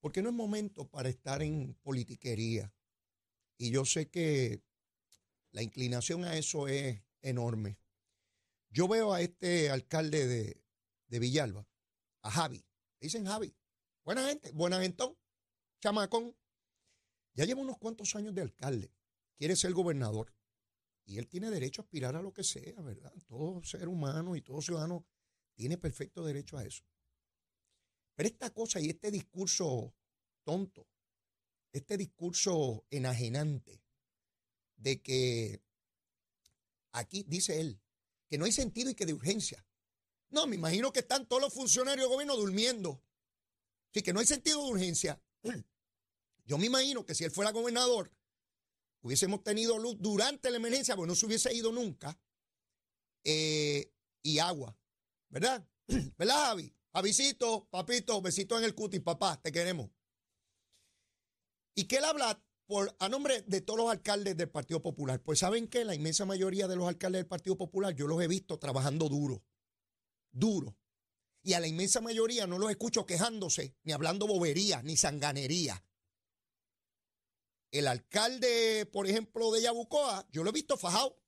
Porque 0.00 0.22
no 0.22 0.28
es 0.28 0.34
momento 0.34 0.88
para 0.88 1.08
estar 1.08 1.40
en 1.40 1.74
politiquería. 1.82 2.70
Y 3.56 3.70
yo 3.70 3.84
sé 3.84 4.10
que 4.10 4.60
la 5.52 5.62
inclinación 5.62 6.24
a 6.24 6.36
eso 6.36 6.68
es 6.68 7.00
enorme. 7.22 7.78
Yo 8.76 8.86
veo 8.88 9.14
a 9.14 9.22
este 9.22 9.70
alcalde 9.70 10.26
de, 10.26 10.62
de 11.06 11.18
Villalba, 11.18 11.66
a 12.20 12.30
Javi, 12.30 12.62
dicen 13.00 13.24
Javi, 13.24 13.56
buena 14.04 14.28
gente, 14.28 14.52
buena 14.52 14.78
gentón, 14.82 15.16
chamacón. 15.80 16.36
Ya 17.32 17.46
lleva 17.46 17.62
unos 17.62 17.78
cuantos 17.78 18.14
años 18.16 18.34
de 18.34 18.42
alcalde, 18.42 18.92
quiere 19.38 19.56
ser 19.56 19.72
gobernador 19.72 20.34
y 21.06 21.16
él 21.16 21.26
tiene 21.26 21.48
derecho 21.48 21.80
a 21.80 21.84
aspirar 21.84 22.16
a 22.16 22.20
lo 22.20 22.34
que 22.34 22.44
sea, 22.44 22.78
¿verdad? 22.82 23.14
Todo 23.26 23.62
ser 23.62 23.88
humano 23.88 24.36
y 24.36 24.42
todo 24.42 24.60
ciudadano 24.60 25.06
tiene 25.54 25.78
perfecto 25.78 26.22
derecho 26.22 26.58
a 26.58 26.64
eso. 26.66 26.84
Pero 28.14 28.28
esta 28.28 28.50
cosa 28.52 28.78
y 28.78 28.90
este 28.90 29.10
discurso 29.10 29.94
tonto, 30.44 30.86
este 31.72 31.96
discurso 31.96 32.84
enajenante 32.90 33.82
de 34.76 35.00
que 35.00 35.62
aquí, 36.92 37.24
dice 37.26 37.58
él, 37.58 37.80
que 38.28 38.38
no 38.38 38.44
hay 38.44 38.52
sentido 38.52 38.90
y 38.90 38.94
que 38.94 39.06
de 39.06 39.14
urgencia. 39.14 39.64
No, 40.30 40.46
me 40.46 40.56
imagino 40.56 40.92
que 40.92 41.00
están 41.00 41.26
todos 41.26 41.42
los 41.42 41.52
funcionarios 41.52 42.04
del 42.04 42.12
gobierno 42.12 42.36
durmiendo. 42.36 43.02
Sí, 43.92 44.02
que 44.02 44.12
no 44.12 44.20
hay 44.20 44.26
sentido 44.26 44.64
de 44.64 44.70
urgencia. 44.70 45.22
Yo 46.44 46.58
me 46.58 46.66
imagino 46.66 47.04
que 47.04 47.14
si 47.14 47.24
él 47.24 47.30
fuera 47.30 47.50
gobernador, 47.52 48.12
hubiésemos 49.02 49.42
tenido 49.42 49.78
luz 49.78 49.96
durante 49.98 50.50
la 50.50 50.56
emergencia, 50.56 50.96
pues 50.96 51.08
no 51.08 51.14
se 51.14 51.26
hubiese 51.26 51.54
ido 51.54 51.72
nunca, 51.72 52.18
eh, 53.24 53.92
y 54.22 54.38
agua, 54.38 54.76
¿verdad? 55.28 55.66
¿Verdad, 56.18 56.46
Javi? 56.46 56.72
Javisito, 56.92 57.68
papito, 57.68 58.22
besito 58.22 58.56
en 58.56 58.64
el 58.64 58.74
cutis, 58.74 59.00
papá, 59.00 59.40
te 59.40 59.52
queremos. 59.52 59.90
¿Y 61.74 61.84
qué 61.84 61.96
él 61.96 62.04
habla 62.04 62.42
por, 62.66 62.94
a 62.98 63.08
nombre 63.08 63.42
de 63.42 63.60
todos 63.60 63.78
los 63.78 63.90
alcaldes 63.90 64.36
del 64.36 64.50
Partido 64.50 64.82
Popular. 64.82 65.22
Pues 65.22 65.38
saben 65.38 65.68
que 65.68 65.84
la 65.84 65.94
inmensa 65.94 66.24
mayoría 66.24 66.68
de 66.68 66.76
los 66.76 66.88
alcaldes 66.88 67.20
del 67.20 67.26
Partido 67.26 67.56
Popular 67.56 67.94
yo 67.94 68.06
los 68.06 68.20
he 68.22 68.28
visto 68.28 68.58
trabajando 68.58 69.08
duro, 69.08 69.44
duro. 70.32 70.76
Y 71.42 71.52
a 71.52 71.60
la 71.60 71.68
inmensa 71.68 72.00
mayoría 72.00 72.46
no 72.46 72.58
los 72.58 72.70
escucho 72.70 73.06
quejándose, 73.06 73.76
ni 73.84 73.92
hablando 73.92 74.26
bobería, 74.26 74.82
ni 74.82 74.96
sanganería. 74.96 75.84
El 77.70 77.86
alcalde, 77.86 78.86
por 78.86 79.06
ejemplo, 79.06 79.52
de 79.52 79.62
Yabucoa, 79.62 80.26
yo 80.32 80.42
lo 80.42 80.50
he 80.50 80.52
visto 80.52 80.76
fajado. 80.76 81.20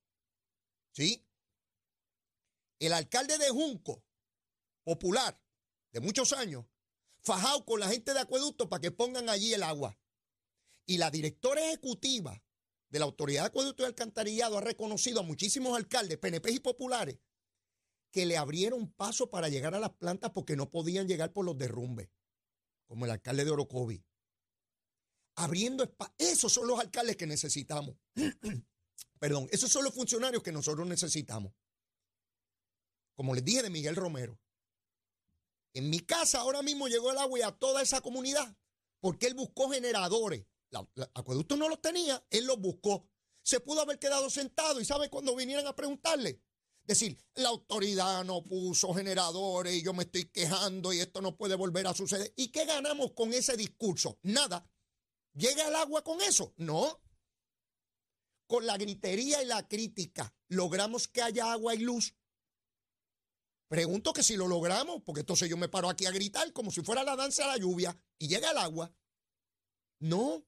¿Sí? 0.92 1.24
El 2.80 2.92
alcalde 2.92 3.38
de 3.38 3.50
Junco, 3.50 4.04
popular, 4.82 5.40
de 5.92 6.00
muchos 6.00 6.32
años, 6.32 6.64
fajado 7.20 7.64
con 7.64 7.80
la 7.80 7.88
gente 7.88 8.14
de 8.14 8.20
acueducto 8.20 8.68
para 8.68 8.80
que 8.80 8.90
pongan 8.90 9.28
allí 9.28 9.52
el 9.52 9.62
agua. 9.62 9.98
Y 10.88 10.96
la 10.96 11.10
directora 11.10 11.62
ejecutiva 11.66 12.42
de 12.88 12.98
la 12.98 13.04
Autoridad 13.04 13.42
de 13.42 13.48
Acueducto 13.48 13.82
y 13.82 13.86
Alcantarillado 13.86 14.56
ha 14.56 14.62
reconocido 14.62 15.20
a 15.20 15.22
muchísimos 15.22 15.76
alcaldes, 15.76 16.16
PNP 16.16 16.50
y 16.50 16.60
populares, 16.60 17.18
que 18.10 18.24
le 18.24 18.38
abrieron 18.38 18.90
paso 18.92 19.28
para 19.28 19.50
llegar 19.50 19.74
a 19.74 19.80
las 19.80 19.90
plantas 19.90 20.30
porque 20.30 20.56
no 20.56 20.70
podían 20.70 21.06
llegar 21.06 21.34
por 21.34 21.44
los 21.44 21.58
derrumbes, 21.58 22.08
como 22.86 23.04
el 23.04 23.10
alcalde 23.10 23.44
de 23.44 23.50
Orocovi. 23.50 24.02
Abriendo 25.36 25.84
espacio. 25.84 26.14
Esos 26.16 26.50
son 26.50 26.66
los 26.66 26.80
alcaldes 26.80 27.16
que 27.16 27.26
necesitamos. 27.26 27.94
Perdón, 29.20 29.46
esos 29.52 29.70
son 29.70 29.84
los 29.84 29.92
funcionarios 29.92 30.42
que 30.42 30.52
nosotros 30.52 30.88
necesitamos. 30.88 31.52
Como 33.14 33.34
les 33.34 33.44
dije 33.44 33.62
de 33.62 33.68
Miguel 33.68 33.94
Romero. 33.94 34.40
En 35.74 35.90
mi 35.90 36.00
casa 36.00 36.40
ahora 36.40 36.62
mismo 36.62 36.88
llegó 36.88 37.12
el 37.12 37.18
agua 37.18 37.38
y 37.38 37.42
a 37.42 37.52
toda 37.52 37.82
esa 37.82 38.00
comunidad 38.00 38.56
porque 39.00 39.26
él 39.26 39.34
buscó 39.34 39.70
generadores. 39.70 40.46
El 40.70 41.08
acueducto 41.14 41.56
no 41.56 41.68
los 41.68 41.80
tenía, 41.80 42.24
él 42.30 42.46
los 42.46 42.58
buscó. 42.58 43.08
Se 43.42 43.60
pudo 43.60 43.80
haber 43.80 43.98
quedado 43.98 44.28
sentado 44.30 44.80
y 44.80 44.84
sabe 44.84 45.08
cuando 45.08 45.34
vinieran 45.34 45.66
a 45.66 45.74
preguntarle, 45.74 46.42
decir, 46.84 47.18
la 47.34 47.50
autoridad 47.50 48.24
no 48.24 48.42
puso 48.42 48.94
generadores 48.94 49.74
y 49.74 49.82
yo 49.82 49.92
me 49.92 50.04
estoy 50.04 50.24
quejando 50.30 50.92
y 50.92 51.00
esto 51.00 51.20
no 51.20 51.36
puede 51.36 51.54
volver 51.54 51.86
a 51.86 51.94
suceder. 51.94 52.32
¿Y 52.36 52.48
qué 52.48 52.64
ganamos 52.64 53.12
con 53.12 53.32
ese 53.32 53.56
discurso? 53.56 54.18
Nada. 54.22 54.68
¿Llega 55.34 55.68
el 55.68 55.76
agua 55.76 56.02
con 56.02 56.20
eso? 56.22 56.54
No. 56.56 57.00
Con 58.46 58.66
la 58.66 58.78
gritería 58.78 59.42
y 59.42 59.46
la 59.46 59.68
crítica, 59.68 60.34
¿logramos 60.48 61.06
que 61.08 61.22
haya 61.22 61.52
agua 61.52 61.74
y 61.74 61.78
luz? 61.80 62.14
Pregunto 63.68 64.14
que 64.14 64.22
si 64.22 64.36
lo 64.36 64.48
logramos, 64.48 65.02
porque 65.04 65.20
entonces 65.20 65.48
yo 65.48 65.58
me 65.58 65.68
paro 65.68 65.90
aquí 65.90 66.06
a 66.06 66.10
gritar 66.10 66.50
como 66.54 66.70
si 66.70 66.80
fuera 66.80 67.04
la 67.04 67.16
danza 67.16 67.42
de 67.42 67.48
la 67.48 67.56
lluvia 67.58 67.96
y 68.18 68.28
llega 68.28 68.50
el 68.50 68.56
agua. 68.56 68.90
No. 70.00 70.46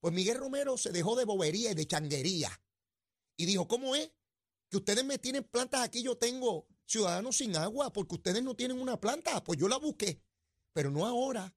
Pues 0.00 0.12
Miguel 0.14 0.38
Romero 0.38 0.76
se 0.76 0.90
dejó 0.90 1.14
de 1.16 1.24
bobería 1.24 1.70
y 1.70 1.74
de 1.74 1.86
changuería 1.86 2.50
y 3.36 3.46
dijo, 3.46 3.68
¿cómo 3.68 3.94
es? 3.94 4.10
que 4.70 4.76
ustedes 4.76 5.04
me 5.04 5.18
tienen 5.18 5.44
plantas 5.44 5.82
aquí, 5.82 6.02
yo 6.02 6.16
tengo 6.16 6.66
ciudadanos 6.86 7.36
sin 7.36 7.56
agua, 7.56 7.92
porque 7.92 8.14
ustedes 8.14 8.42
no 8.42 8.54
tienen 8.54 8.80
una 8.80 8.98
planta. 8.98 9.42
Pues 9.42 9.58
yo 9.58 9.68
la 9.68 9.76
busqué, 9.76 10.22
pero 10.72 10.90
no 10.90 11.04
ahora. 11.04 11.54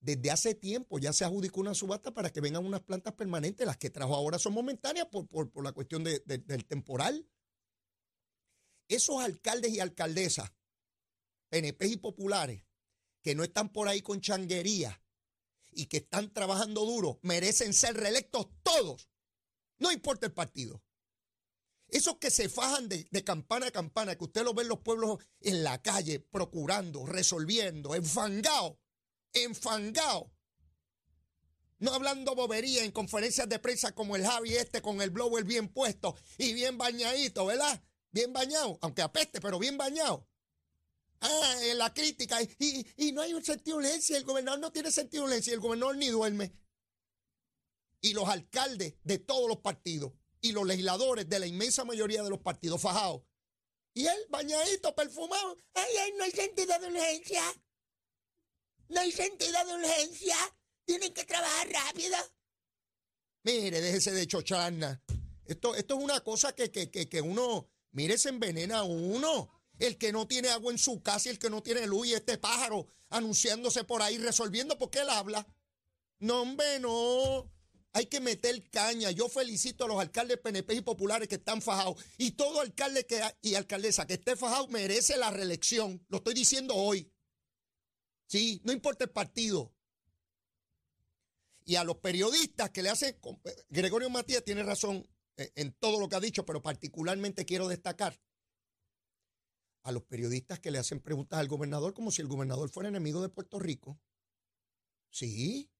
Desde 0.00 0.30
hace 0.30 0.54
tiempo 0.54 0.98
ya 0.98 1.12
se 1.12 1.24
adjudicó 1.24 1.60
una 1.60 1.74
subasta 1.74 2.12
para 2.12 2.30
que 2.30 2.40
vengan 2.40 2.64
unas 2.64 2.82
plantas 2.82 3.14
permanentes. 3.14 3.66
Las 3.66 3.78
que 3.78 3.90
trajo 3.90 4.14
ahora 4.14 4.38
son 4.38 4.52
momentáneas 4.52 5.06
por, 5.06 5.26
por, 5.26 5.64
la 5.64 5.72
cuestión 5.72 6.04
del 6.04 6.64
temporal. 6.66 7.26
Esos 8.88 9.22
alcaldes 9.22 9.72
y 9.72 9.80
alcaldesas, 9.80 10.52
PNP 11.48 11.86
y 11.86 11.96
populares, 11.96 12.64
que 13.22 13.34
no 13.34 13.44
están 13.44 13.70
por 13.70 13.88
ahí 13.88 14.02
con 14.02 14.20
changuería 14.20 14.99
y 15.72 15.86
que 15.86 15.98
están 15.98 16.32
trabajando 16.32 16.84
duro, 16.84 17.18
merecen 17.22 17.72
ser 17.72 17.96
reelectos 17.96 18.48
todos. 18.62 19.08
No 19.78 19.90
importa 19.92 20.26
el 20.26 20.32
partido. 20.32 20.82
Esos 21.88 22.18
que 22.18 22.30
se 22.30 22.48
fajan 22.48 22.88
de, 22.88 23.06
campana 23.24 23.66
a 23.66 23.70
campana, 23.72 24.16
que 24.16 24.24
usted 24.24 24.44
lo 24.44 24.54
ve 24.54 24.62
en 24.62 24.68
los 24.68 24.78
pueblos 24.78 25.18
en 25.40 25.64
la 25.64 25.82
calle, 25.82 26.20
procurando, 26.20 27.04
resolviendo, 27.04 27.94
enfangado, 27.94 28.78
enfangado. 29.32 30.32
No 31.78 31.92
hablando 31.92 32.34
bobería 32.34 32.84
en 32.84 32.92
conferencias 32.92 33.48
de 33.48 33.58
prensa 33.58 33.94
como 33.94 34.14
el 34.14 34.24
Javi 34.24 34.54
este 34.54 34.82
con 34.82 35.00
el 35.00 35.10
blower 35.10 35.44
bien 35.44 35.68
puesto 35.68 36.14
y 36.38 36.52
bien 36.52 36.78
bañadito, 36.78 37.46
¿verdad? 37.46 37.82
Bien 38.12 38.32
bañado, 38.32 38.78
aunque 38.82 39.02
apeste, 39.02 39.40
pero 39.40 39.58
bien 39.58 39.76
bañado. 39.76 40.28
Ah, 41.20 41.56
la 41.74 41.92
crítica. 41.92 42.40
Y, 42.42 42.86
y 42.96 43.12
no 43.12 43.22
hay 43.22 43.34
un 43.34 43.44
sentido 43.44 43.76
urgencia. 43.76 44.16
El 44.16 44.24
gobernador 44.24 44.60
no 44.60 44.72
tiene 44.72 44.88
urgencia. 44.88 45.52
El 45.52 45.60
gobernador 45.60 45.96
ni 45.96 46.08
duerme. 46.08 46.52
Y 48.00 48.14
los 48.14 48.28
alcaldes 48.28 48.94
de 49.02 49.18
todos 49.18 49.48
los 49.48 49.58
partidos 49.58 50.12
y 50.40 50.52
los 50.52 50.66
legisladores 50.66 51.28
de 51.28 51.38
la 51.38 51.46
inmensa 51.46 51.84
mayoría 51.84 52.22
de 52.22 52.30
los 52.30 52.40
partidos 52.40 52.80
fajados. 52.80 53.22
Y 53.92 54.06
él, 54.06 54.26
bañadito, 54.30 54.94
perfumado. 54.94 55.56
Ay, 55.74 55.96
ay, 56.02 56.12
no 56.16 56.24
hay 56.24 56.30
sentido 56.30 56.78
de 56.78 56.86
urgencia. 56.86 57.42
No 58.88 59.00
hay 59.00 59.12
sentido 59.12 59.64
de 59.66 59.74
urgencia. 59.74 60.36
Tienen 60.86 61.12
que 61.12 61.24
trabajar 61.24 61.68
rápido. 61.68 62.16
Mire, 63.42 63.80
déjese 63.80 64.12
de 64.12 64.26
chocharna. 64.26 65.02
Esto, 65.44 65.74
esto 65.74 65.98
es 65.98 66.04
una 66.04 66.20
cosa 66.20 66.54
que, 66.54 66.70
que, 66.70 66.90
que, 66.90 67.08
que 67.08 67.20
uno, 67.20 67.68
mire, 67.92 68.16
se 68.16 68.30
envenena 68.30 68.78
a 68.78 68.82
uno. 68.84 69.59
El 69.80 69.96
que 69.96 70.12
no 70.12 70.28
tiene 70.28 70.50
agua 70.50 70.70
en 70.70 70.78
su 70.78 71.02
casa 71.02 71.28
y 71.28 71.32
el 71.32 71.38
que 71.38 71.48
no 71.48 71.62
tiene 71.62 71.86
luz 71.86 72.06
y 72.06 72.12
este 72.12 72.36
pájaro 72.36 72.86
anunciándose 73.08 73.82
por 73.82 74.02
ahí, 74.02 74.18
resolviendo 74.18 74.76
porque 74.78 75.00
él 75.00 75.08
habla. 75.08 75.46
No, 76.18 76.42
hombre, 76.42 76.78
no. 76.80 77.50
Hay 77.94 78.06
que 78.06 78.20
meter 78.20 78.62
caña. 78.70 79.10
Yo 79.10 79.30
felicito 79.30 79.84
a 79.84 79.88
los 79.88 79.98
alcaldes 79.98 80.36
PNP 80.36 80.74
y 80.74 80.80
populares 80.82 81.28
que 81.28 81.36
están 81.36 81.62
fajados. 81.62 81.96
Y 82.18 82.32
todo 82.32 82.60
alcalde 82.60 83.06
que, 83.06 83.22
y 83.40 83.54
alcaldesa 83.54 84.06
que 84.06 84.14
esté 84.14 84.36
fajado 84.36 84.68
merece 84.68 85.16
la 85.16 85.30
reelección. 85.30 86.04
Lo 86.08 86.18
estoy 86.18 86.34
diciendo 86.34 86.74
hoy. 86.74 87.10
Sí, 88.26 88.60
no 88.64 88.72
importa 88.72 89.04
el 89.04 89.10
partido. 89.10 89.74
Y 91.64 91.76
a 91.76 91.84
los 91.84 91.96
periodistas 91.96 92.68
que 92.68 92.82
le 92.82 92.90
hacen. 92.90 93.18
Gregorio 93.70 94.10
Matías 94.10 94.44
tiene 94.44 94.62
razón 94.62 95.08
eh, 95.38 95.50
en 95.56 95.72
todo 95.72 95.98
lo 95.98 96.08
que 96.08 96.16
ha 96.16 96.20
dicho, 96.20 96.44
pero 96.44 96.60
particularmente 96.60 97.46
quiero 97.46 97.66
destacar 97.66 98.20
a 99.82 99.92
los 99.92 100.02
periodistas 100.04 100.60
que 100.60 100.70
le 100.70 100.78
hacen 100.78 101.00
preguntas 101.00 101.38
al 101.38 101.48
gobernador 101.48 101.94
como 101.94 102.10
si 102.10 102.22
el 102.22 102.28
gobernador 102.28 102.68
fuera 102.70 102.88
enemigo 102.88 103.22
de 103.22 103.28
Puerto 103.28 103.58
Rico. 103.58 103.98
Sí, 105.10 105.70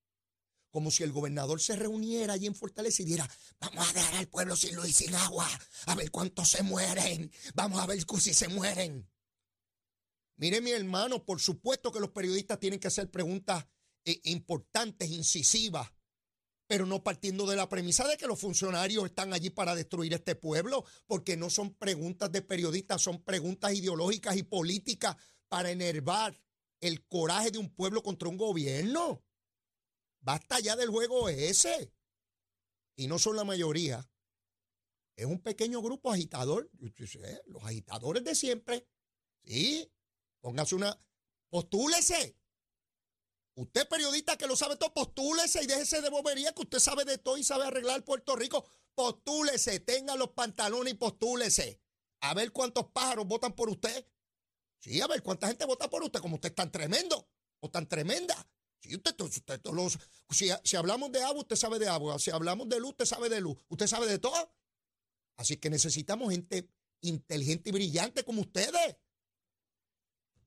como 0.71 0.89
si 0.89 1.03
el 1.03 1.11
gobernador 1.11 1.61
se 1.61 1.75
reuniera 1.75 2.33
allí 2.33 2.47
en 2.47 2.55
Fortaleza 2.55 3.01
y 3.01 3.05
diera, 3.05 3.29
vamos 3.59 3.89
a 3.89 3.93
dejar 3.93 4.15
al 4.15 4.27
pueblo 4.27 4.55
sin 4.55 4.75
luz 4.75 4.89
y 4.89 4.93
sin 4.93 5.13
agua, 5.13 5.47
a 5.85 5.95
ver 5.95 6.09
cuántos 6.11 6.49
se 6.49 6.63
mueren, 6.63 7.31
vamos 7.53 7.79
a 7.79 7.85
ver 7.85 8.03
si 8.19 8.33
se 8.33 8.47
mueren. 8.47 9.07
Mire 10.37 10.61
mi 10.61 10.71
hermano, 10.71 11.23
por 11.23 11.39
supuesto 11.39 11.91
que 11.91 11.99
los 11.99 12.11
periodistas 12.11 12.59
tienen 12.59 12.79
que 12.79 12.87
hacer 12.87 13.11
preguntas 13.11 13.67
eh, 14.05 14.19
importantes, 14.23 15.09
incisivas, 15.11 15.91
pero 16.71 16.85
no 16.85 17.03
partiendo 17.03 17.45
de 17.45 17.57
la 17.57 17.67
premisa 17.67 18.07
de 18.07 18.15
que 18.15 18.27
los 18.27 18.39
funcionarios 18.39 19.03
están 19.03 19.33
allí 19.33 19.49
para 19.49 19.75
destruir 19.75 20.13
este 20.13 20.35
pueblo, 20.35 20.85
porque 21.05 21.35
no 21.35 21.49
son 21.49 21.73
preguntas 21.73 22.31
de 22.31 22.41
periodistas, 22.41 23.01
son 23.01 23.21
preguntas 23.21 23.73
ideológicas 23.73 24.37
y 24.37 24.43
políticas 24.43 25.17
para 25.49 25.69
enervar 25.69 26.41
el 26.79 27.05
coraje 27.07 27.51
de 27.51 27.57
un 27.57 27.75
pueblo 27.75 28.01
contra 28.01 28.29
un 28.29 28.37
gobierno. 28.37 29.21
Basta 30.21 30.61
ya 30.61 30.77
del 30.77 30.87
juego 30.87 31.27
ese. 31.27 31.93
Y 32.95 33.07
no 33.07 33.19
son 33.19 33.35
la 33.35 33.43
mayoría. 33.43 34.09
Es 35.17 35.25
un 35.25 35.41
pequeño 35.41 35.81
grupo 35.81 36.09
agitador. 36.09 36.71
Los 37.47 37.63
agitadores 37.65 38.23
de 38.23 38.33
siempre. 38.33 38.87
Sí. 39.43 39.91
Póngase 40.39 40.75
una. 40.75 40.97
Postúlese. 41.49 42.37
Usted 43.61 43.87
periodista 43.87 44.37
que 44.37 44.47
lo 44.47 44.55
sabe 44.55 44.75
todo, 44.75 44.91
postúlese 44.91 45.61
y 45.61 45.67
déjese 45.67 46.01
de 46.01 46.09
bobería 46.09 46.51
que 46.51 46.63
usted 46.63 46.79
sabe 46.79 47.05
de 47.05 47.19
todo 47.19 47.37
y 47.37 47.43
sabe 47.43 47.65
arreglar 47.65 48.03
Puerto 48.03 48.35
Rico. 48.35 48.65
Postúlese, 48.95 49.79
tenga 49.79 50.15
los 50.15 50.29
pantalones 50.29 50.93
y 50.93 50.97
postúlese. 50.97 51.79
A 52.21 52.33
ver 52.33 52.51
cuántos 52.51 52.87
pájaros 52.87 53.27
votan 53.27 53.53
por 53.53 53.69
usted. 53.69 54.07
Sí, 54.79 54.99
a 54.99 55.05
ver 55.05 55.21
cuánta 55.21 55.47
gente 55.47 55.65
vota 55.65 55.91
por 55.91 56.01
usted, 56.01 56.19
como 56.21 56.35
usted 56.35 56.49
es 56.49 56.55
tan 56.55 56.71
tremendo 56.71 57.29
o 57.59 57.69
tan 57.69 57.87
tremenda. 57.87 58.35
Si, 58.79 58.95
usted, 58.95 59.15
si, 60.63 60.75
hablamos 60.75 61.11
de 61.11 61.21
agua, 61.21 61.41
usted 61.41 61.55
sabe 61.55 61.77
de 61.77 61.87
agua. 61.87 62.17
Si 62.17 62.31
hablamos 62.31 62.67
de 62.67 62.79
luz, 62.79 62.91
usted 62.93 63.05
sabe 63.05 63.29
de 63.29 63.41
luz. 63.41 63.59
Usted 63.69 63.85
sabe 63.85 64.07
de 64.07 64.17
todo. 64.17 64.55
Así 65.37 65.57
que 65.57 65.69
necesitamos 65.69 66.31
gente 66.31 66.67
inteligente 67.01 67.69
y 67.69 67.73
brillante 67.73 68.23
como 68.23 68.41
ustedes. 68.41 68.97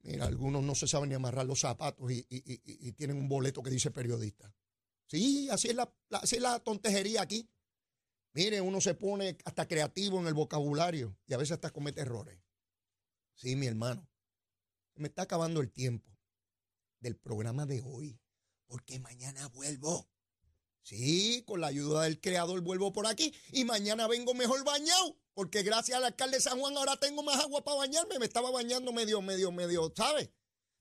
Mira, 0.05 0.27
algunos 0.27 0.63
no 0.63 0.75
se 0.75 0.87
saben 0.87 1.09
ni 1.09 1.15
amarrar 1.15 1.47
los 1.47 1.61
zapatos 1.61 2.11
y, 2.13 2.93
tienen 2.93 3.17
un 3.17 3.29
boleto 3.29 3.63
que 3.63 3.71
dice 3.71 3.91
periodista. 3.91 4.55
Sí, 5.07 5.49
así 5.51 5.69
es 5.69 5.75
la, 5.75 5.91
así 6.11 6.37
es 6.37 6.43
la 6.43 6.61
tontejería 6.61 7.23
aquí. 7.23 7.51
Mire, 8.35 8.61
uno 8.61 8.83
se 8.83 8.95
pone 8.95 9.39
hasta 9.45 9.67
creativo 9.67 10.21
en 10.21 10.27
el 10.27 10.35
vocabulario 10.35 11.17
y 11.27 11.33
a 11.33 11.39
veces 11.39 11.53
hasta 11.53 11.71
comete 11.71 12.03
errores. 12.03 12.39
Sí, 13.35 13.57
mi 13.57 13.67
hermano. 13.67 14.07
Me 14.97 15.09
está 15.09 15.23
acabando 15.23 15.61
el 15.61 15.73
tiempo 15.73 16.15
del 17.01 17.17
programa 17.17 17.65
de 17.65 17.81
hoy 17.81 18.21
porque 18.67 18.99
mañana 18.99 19.49
vuelvo. 19.49 20.11
Sí, 20.83 21.45
con 21.47 21.63
la 21.63 21.69
ayuda 21.69 22.03
del 22.03 22.21
creador 22.21 22.61
vuelvo 22.61 22.93
por 22.93 23.07
aquí 23.07 23.33
y 23.53 23.65
mañana 23.65 24.07
vengo 24.07 24.35
mejor 24.35 24.65
bañado, 24.65 25.17
porque 25.35 25.63
gracias 25.63 25.99
al 25.99 26.05
alcalde 26.05 26.37
de 26.37 26.43
San 26.43 26.59
Juan 26.59 26.77
ahora 26.77 26.97
tengo 26.97 27.23
más 27.23 27.41
agua 27.41 27.63
para 27.63 27.79
bañarme. 27.79 28.19
Me 28.19 28.25
estaba 28.25 28.51
bañando 28.51 28.93
medio, 28.93 29.21
medio, 29.21 29.53
medio, 29.53 29.93
¿sabes? 29.97 30.31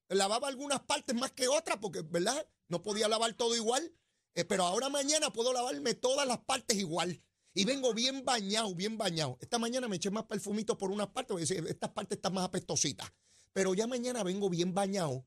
Lavaba 0.10 0.48
algunas 0.48 0.82
partes 0.82 1.16
más 1.16 1.32
que 1.32 1.48
otras, 1.48 1.80
porque, 1.80 2.02
¿verdad? 2.02 2.48
No 2.68 2.84
podía 2.84 3.08
lavar 3.08 3.34
todo 3.34 3.56
igual. 3.56 3.92
Eh, 4.36 4.46
pero 4.46 4.64
ahora 4.64 4.90
mañana 4.90 5.32
puedo 5.32 5.54
lavarme 5.54 5.96
todas 5.96 6.28
las 6.28 6.40
partes 6.40 6.78
igual. 6.78 7.22
Y 7.56 7.66
vengo 7.66 7.94
bien 7.94 8.24
bañado, 8.26 8.74
bien 8.74 8.98
bañado. 8.98 9.38
Esta 9.42 9.60
mañana 9.60 9.88
me 9.88 9.98
eché 9.98 10.10
más 10.10 10.26
perfumito 10.26 10.78
por 10.78 10.92
unas 10.92 11.08
partes, 11.08 11.50
porque 11.50 11.70
estas 11.70 11.92
partes 11.92 12.18
están 12.18 12.34
más 12.34 12.46
apestositas. 12.46 13.12
Pero 13.54 13.74
ya 13.74 13.86
mañana 13.86 14.24
vengo 14.24 14.50
bien 14.50 14.74
bañado 14.74 15.26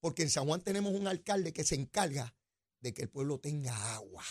porque 0.00 0.22
en 0.22 0.30
San 0.30 0.46
Juan 0.46 0.62
tenemos 0.62 0.92
un 0.94 1.06
alcalde 1.06 1.52
que 1.52 1.64
se 1.64 1.74
encarga 1.74 2.34
de 2.80 2.94
que 2.94 3.02
el 3.02 3.10
pueblo 3.10 3.38
tenga 3.38 3.94
agua 3.94 4.24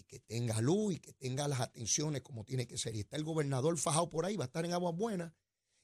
y 0.00 0.02
que 0.04 0.18
tenga 0.20 0.60
luz 0.60 0.94
y 0.94 0.98
que 0.98 1.12
tenga 1.12 1.46
las 1.46 1.60
atenciones 1.60 2.22
como 2.22 2.44
tiene 2.44 2.66
que 2.66 2.78
ser. 2.78 2.96
Y 2.96 3.00
está 3.00 3.16
el 3.16 3.24
gobernador 3.24 3.76
fajado 3.78 4.08
por 4.08 4.24
ahí, 4.24 4.36
va 4.36 4.44
a 4.44 4.46
estar 4.46 4.64
en 4.64 4.72
Aguas 4.72 4.96
Buenas 4.96 5.32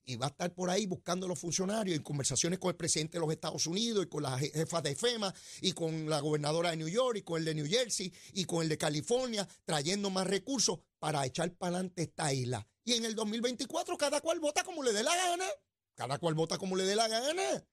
y 0.04 0.16
va 0.16 0.26
a 0.26 0.28
estar 0.30 0.54
por 0.54 0.70
ahí 0.70 0.86
buscando 0.86 1.26
a 1.26 1.28
los 1.28 1.38
funcionarios 1.38 1.96
en 1.96 2.02
conversaciones 2.02 2.60
con 2.60 2.70
el 2.70 2.76
presidente 2.76 3.18
de 3.18 3.20
los 3.20 3.32
Estados 3.32 3.66
Unidos 3.66 4.04
y 4.04 4.08
con 4.08 4.22
las 4.22 4.40
jefas 4.40 4.82
de 4.84 4.94
FEMA 4.94 5.34
y 5.60 5.72
con 5.72 6.08
la 6.08 6.20
gobernadora 6.20 6.70
de 6.70 6.76
New 6.76 6.88
York 6.88 7.18
y 7.18 7.22
con 7.22 7.38
el 7.38 7.44
de 7.44 7.54
New 7.56 7.66
Jersey 7.66 8.12
y 8.32 8.44
con 8.44 8.62
el 8.62 8.68
de 8.68 8.78
California, 8.78 9.46
trayendo 9.64 10.08
más 10.08 10.26
recursos 10.26 10.78
para 11.00 11.26
echar 11.26 11.52
para 11.56 11.76
adelante 11.76 12.02
esta 12.02 12.32
isla. 12.32 12.66
Y 12.84 12.92
en 12.92 13.04
el 13.04 13.16
2024 13.16 13.98
cada 13.98 14.20
cual 14.20 14.38
vota 14.38 14.62
como 14.62 14.84
le 14.84 14.92
dé 14.92 15.02
la 15.02 15.14
gana, 15.14 15.46
cada 15.94 16.18
cual 16.18 16.34
vota 16.34 16.56
como 16.56 16.76
le 16.76 16.84
dé 16.84 16.94
la 16.94 17.08
gana. 17.08 17.66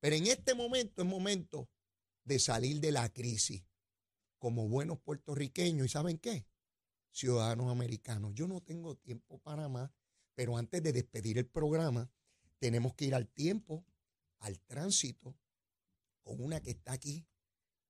Pero 0.00 0.14
en 0.14 0.26
este 0.26 0.54
momento 0.54 1.02
es 1.02 1.08
momento 1.08 1.70
de 2.24 2.38
salir 2.38 2.80
de 2.80 2.92
la 2.92 3.08
crisis 3.08 3.64
como 4.38 4.68
buenos 4.68 4.98
puertorriqueños. 4.98 5.86
¿Y 5.86 5.88
saben 5.88 6.18
qué? 6.18 6.46
Ciudadanos 7.10 7.70
americanos. 7.70 8.32
Yo 8.34 8.46
no 8.46 8.60
tengo 8.60 8.96
tiempo 8.96 9.38
para 9.38 9.68
más, 9.68 9.90
pero 10.34 10.56
antes 10.56 10.82
de 10.82 10.92
despedir 10.92 11.38
el 11.38 11.46
programa, 11.46 12.10
tenemos 12.58 12.94
que 12.94 13.06
ir 13.06 13.14
al 13.14 13.28
tiempo, 13.28 13.84
al 14.38 14.60
tránsito, 14.60 15.36
con 16.22 16.42
una 16.42 16.60
que 16.60 16.70
está 16.70 16.92
aquí 16.92 17.26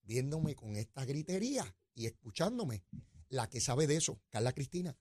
viéndome 0.02 0.54
con 0.54 0.76
esta 0.76 1.04
gritería 1.04 1.76
y 1.94 2.06
escuchándome, 2.06 2.82
la 3.28 3.50
que 3.50 3.60
sabe 3.60 3.86
de 3.86 3.96
eso, 3.96 4.20
Carla 4.30 4.52
Cristina. 4.52 4.96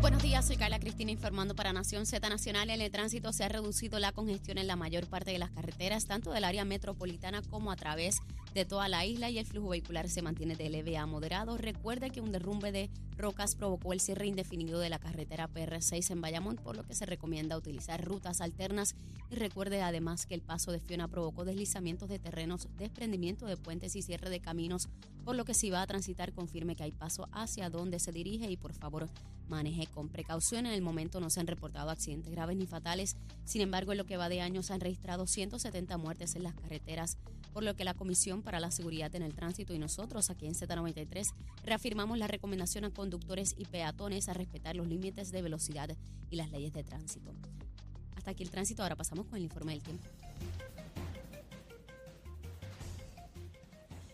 Buenos 0.00 0.22
días, 0.22 0.46
soy 0.46 0.56
Carla 0.56 0.80
Cristina 0.80 1.10
informando 1.10 1.54
para 1.54 1.74
Nación 1.74 2.06
Z 2.06 2.26
Nacional. 2.26 2.70
En 2.70 2.80
el 2.80 2.90
tránsito 2.90 3.34
se 3.34 3.44
ha 3.44 3.50
reducido 3.50 3.98
la 3.98 4.12
congestión 4.12 4.56
en 4.56 4.66
la 4.66 4.74
mayor 4.74 5.06
parte 5.06 5.30
de 5.30 5.38
las 5.38 5.50
carreteras, 5.50 6.06
tanto 6.06 6.32
del 6.32 6.44
área 6.44 6.64
metropolitana 6.64 7.42
como 7.42 7.70
a 7.70 7.76
través 7.76 8.20
de 8.54 8.64
toda 8.64 8.88
la 8.88 9.06
isla 9.06 9.30
y 9.30 9.38
el 9.38 9.46
flujo 9.46 9.68
vehicular 9.68 10.08
se 10.08 10.22
mantiene 10.22 10.56
de 10.56 10.68
leve 10.68 10.96
a 10.96 11.06
moderado. 11.06 11.56
Recuerde 11.56 12.10
que 12.10 12.20
un 12.20 12.32
derrumbe 12.32 12.72
de 12.72 12.90
rocas 13.16 13.54
provocó 13.54 13.92
el 13.92 14.00
cierre 14.00 14.26
indefinido 14.26 14.80
de 14.80 14.88
la 14.88 14.98
carretera 14.98 15.48
PR6 15.48 16.10
en 16.10 16.20
Bayamón, 16.20 16.56
por 16.56 16.76
lo 16.76 16.82
que 16.82 16.94
se 16.94 17.06
recomienda 17.06 17.56
utilizar 17.56 18.04
rutas 18.04 18.40
alternas. 18.40 18.96
Y 19.30 19.36
recuerde 19.36 19.82
además 19.82 20.26
que 20.26 20.34
el 20.34 20.40
paso 20.40 20.72
de 20.72 20.80
Fiona 20.80 21.06
provocó 21.06 21.44
deslizamientos 21.44 22.08
de 22.08 22.18
terrenos, 22.18 22.68
desprendimiento 22.76 23.46
de 23.46 23.56
puentes 23.56 23.94
y 23.94 24.02
cierre 24.02 24.30
de 24.30 24.40
caminos, 24.40 24.88
por 25.24 25.36
lo 25.36 25.44
que 25.44 25.54
si 25.54 25.70
va 25.70 25.82
a 25.82 25.86
transitar 25.86 26.32
confirme 26.32 26.74
que 26.74 26.82
hay 26.82 26.92
paso 26.92 27.28
hacia 27.32 27.70
donde 27.70 28.00
se 28.00 28.10
dirige 28.10 28.50
y 28.50 28.56
por 28.56 28.72
favor 28.72 29.08
maneje 29.48 29.86
con 29.86 30.08
precaución. 30.08 30.66
En 30.66 30.72
el 30.72 30.82
momento 30.82 31.20
no 31.20 31.30
se 31.30 31.40
han 31.40 31.46
reportado 31.46 31.90
accidentes 31.90 32.32
graves 32.32 32.56
ni 32.56 32.66
fatales. 32.66 33.16
Sin 33.44 33.60
embargo, 33.60 33.92
en 33.92 33.98
lo 33.98 34.06
que 34.06 34.16
va 34.16 34.28
de 34.28 34.40
año 34.40 34.62
se 34.62 34.72
han 34.72 34.80
registrado 34.80 35.26
170 35.26 35.96
muertes 35.98 36.34
en 36.34 36.42
las 36.42 36.54
carreteras 36.54 37.16
por 37.52 37.62
lo 37.62 37.74
que 37.74 37.84
la 37.84 37.94
Comisión 37.94 38.39
para 38.42 38.60
la 38.60 38.70
Seguridad 38.70 39.14
en 39.14 39.22
el 39.22 39.34
Tránsito 39.34 39.74
y 39.74 39.78
nosotros 39.78 40.30
aquí 40.30 40.46
en 40.46 40.54
Z93 40.54 41.32
reafirmamos 41.64 42.18
la 42.18 42.26
recomendación 42.26 42.84
a 42.84 42.90
conductores 42.90 43.54
y 43.56 43.64
peatones 43.64 44.28
a 44.28 44.34
respetar 44.34 44.76
los 44.76 44.86
límites 44.86 45.30
de 45.32 45.42
velocidad 45.42 45.96
y 46.30 46.36
las 46.36 46.50
leyes 46.50 46.72
de 46.72 46.84
tránsito. 46.84 47.32
Hasta 48.16 48.32
aquí 48.32 48.42
el 48.42 48.50
tránsito, 48.50 48.82
ahora 48.82 48.96
pasamos 48.96 49.26
con 49.26 49.38
el 49.38 49.44
informe 49.44 49.72
del 49.72 49.82
tiempo. 49.82 50.06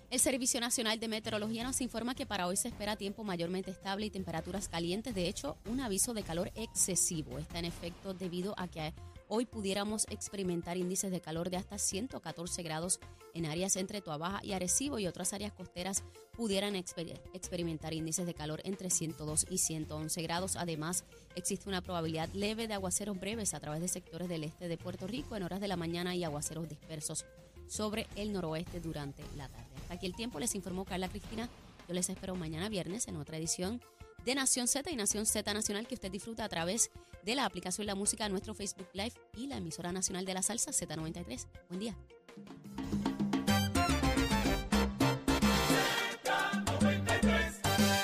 El 0.09 0.21
Servicio 0.21 0.61
Nacional 0.61 1.01
de 1.01 1.09
Meteorología 1.09 1.65
nos 1.65 1.81
informa 1.81 2.15
que 2.15 2.27
para 2.27 2.47
hoy 2.47 2.57
se 2.57 2.69
espera 2.69 2.95
tiempo 2.95 3.25
mayormente 3.25 3.73
estable 3.73 4.07
y 4.07 4.11
temperaturas 4.11 4.69
calientes. 4.69 5.17
De 5.17 5.27
hecho, 5.27 5.57
un 5.69 5.81
aviso 5.81 6.15
de 6.15 6.23
calor 6.23 6.53
excesivo 6.55 7.39
está 7.39 7.59
en 7.59 7.65
efecto 7.65 8.15
debido 8.15 8.55
a 8.57 8.69
que 8.69 8.95
hoy 9.27 9.47
pudiéramos 9.47 10.07
experimentar 10.09 10.77
índices 10.77 11.11
de 11.11 11.21
calor 11.21 11.51
de 11.51 11.57
hasta 11.57 11.79
114 11.79 12.63
grados 12.63 13.01
en 13.35 13.47
áreas 13.47 13.75
entre 13.75 14.01
Tuabaja 14.01 14.39
y 14.45 14.53
Arecibo 14.53 15.01
y 15.01 15.09
otras 15.09 15.33
áreas 15.33 15.53
costeras 15.53 16.05
pudieran 16.37 16.77
experimentar 16.77 17.93
índices 17.93 18.27
de 18.27 18.35
calor 18.35 18.61
entre 18.65 18.91
102 18.91 19.47
y 19.51 19.59
111 19.59 20.23
grados. 20.23 20.55
Además, 20.55 21.05
existe 21.35 21.69
una 21.69 21.83
probabilidad 21.83 22.29
leve 22.33 22.69
de 22.69 22.75
aguaceros 22.75 23.19
breves 23.19 23.55
a 23.55 23.61
través 23.61 23.81
de 23.81 23.89
sectores 23.89 24.29
del 24.29 24.45
este 24.45 24.69
de 24.69 24.79
Puerto 24.79 25.09
Rico 25.09 25.35
en 25.35 25.43
horas 25.43 25.61
de 25.61 25.67
la 25.67 25.77
mañana 25.77 26.15
y 26.15 26.23
aguaceros 26.23 26.69
dispersos 26.69 27.27
sobre 27.69 28.07
el 28.17 28.33
noroeste 28.33 28.81
durante 28.81 29.23
la 29.37 29.49
tarde. 29.49 29.67
Hasta 29.83 29.95
aquí 29.95 30.07
el 30.07 30.15
tiempo 30.15 30.41
les 30.41 30.55
informó 30.55 30.85
Carla 30.85 31.09
Cristina. 31.09 31.49
Yo 31.89 31.95
les 31.95 32.09
espero 32.09 32.35
mañana 32.35 32.69
viernes 32.69 33.09
en 33.09 33.17
otra 33.17 33.37
edición 33.37 33.81
de 34.25 34.35
Nación 34.35 34.67
Z 34.67 34.91
y 34.91 34.97
Nación 34.97 35.25
Z 35.25 35.55
Nacional 35.55 35.87
que 35.87 35.95
usted 35.95 36.11
disfruta 36.11 36.45
a 36.45 36.49
través 36.49 36.91
de 37.25 37.35
la 37.35 37.45
aplicación 37.45 37.87
La 37.87 37.95
Música, 37.95 38.29
nuestro 38.29 38.55
Facebook 38.55 38.89
Live 38.93 39.13
y 39.37 39.47
la 39.47 39.59
emisora 39.59 39.93
nacional 39.93 40.25
de 40.25 40.35
la 40.35 40.43
salsa 40.43 40.73
Z93. 40.73 41.47
Buen 41.69 41.81
día. 41.81 41.97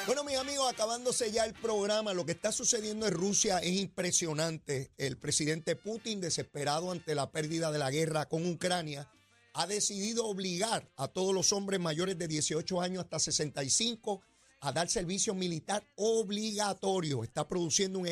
Bueno, 0.06 0.24
mis 0.24 0.36
amigos, 0.36 0.72
acabándose 0.72 1.32
ya 1.32 1.44
el 1.44 1.54
programa, 1.54 2.14
lo 2.14 2.26
que 2.26 2.32
está 2.32 2.52
sucediendo 2.52 3.06
en 3.06 3.14
Rusia 3.14 3.58
es 3.58 3.80
impresionante. 3.80 4.92
El 4.98 5.16
presidente 5.16 5.74
Putin, 5.74 6.20
desesperado 6.20 6.90
ante 6.90 7.14
la 7.14 7.30
pérdida 7.30 7.72
de 7.72 7.78
la 7.78 7.90
guerra 7.90 8.28
con 8.28 8.46
Ucrania, 8.46 9.08
ha 9.54 9.66
decidido 9.66 10.26
obligar 10.26 10.90
a 10.96 11.08
todos 11.08 11.34
los 11.34 11.52
hombres 11.52 11.80
mayores 11.80 12.18
de 12.18 12.28
18 12.28 12.80
años 12.80 13.04
hasta 13.04 13.18
65 13.18 14.22
a 14.60 14.72
dar 14.72 14.88
servicio 14.88 15.34
militar 15.34 15.84
obligatorio. 15.96 17.24
Está 17.24 17.48
produciendo 17.48 17.98
un, 17.98 18.06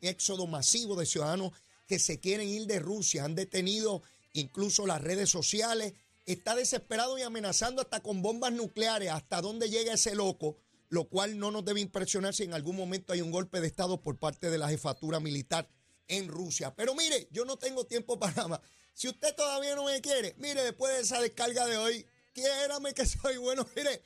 éxodo 0.00 0.46
masivo 0.46 0.96
de 0.96 1.04
ciudadanos 1.04 1.52
que 1.86 1.98
se 1.98 2.20
quieren 2.20 2.48
ir 2.48 2.66
de 2.66 2.78
Rusia. 2.78 3.24
Han 3.24 3.34
detenido 3.34 4.02
incluso 4.32 4.86
las 4.86 5.00
redes 5.00 5.28
sociales. 5.28 5.94
Está 6.24 6.54
desesperado 6.54 7.18
y 7.18 7.22
amenazando 7.22 7.82
hasta 7.82 8.00
con 8.00 8.22
bombas 8.22 8.52
nucleares. 8.52 9.10
¿Hasta 9.10 9.40
dónde 9.40 9.68
llega 9.68 9.94
ese 9.94 10.14
loco? 10.14 10.56
Lo 10.88 11.08
cual 11.08 11.38
no 11.38 11.50
nos 11.50 11.64
debe 11.64 11.80
impresionar 11.80 12.34
si 12.34 12.44
en 12.44 12.54
algún 12.54 12.76
momento 12.76 13.12
hay 13.12 13.20
un 13.20 13.32
golpe 13.32 13.60
de 13.60 13.66
Estado 13.66 14.00
por 14.00 14.16
parte 14.16 14.48
de 14.48 14.58
la 14.58 14.68
jefatura 14.68 15.18
militar 15.18 15.68
en 16.06 16.28
Rusia. 16.28 16.74
Pero 16.76 16.94
mire, 16.94 17.26
yo 17.32 17.44
no 17.44 17.56
tengo 17.56 17.84
tiempo 17.84 18.18
para 18.18 18.46
más. 18.46 18.60
Si 18.96 19.08
usted 19.08 19.34
todavía 19.36 19.74
no 19.74 19.84
me 19.84 20.00
quiere, 20.00 20.34
mire, 20.38 20.64
después 20.64 20.94
de 20.94 21.02
esa 21.02 21.20
descarga 21.20 21.66
de 21.66 21.76
hoy, 21.76 22.06
quiérame 22.32 22.94
que 22.94 23.04
soy 23.06 23.36
bueno. 23.36 23.68
Mire, 23.76 24.02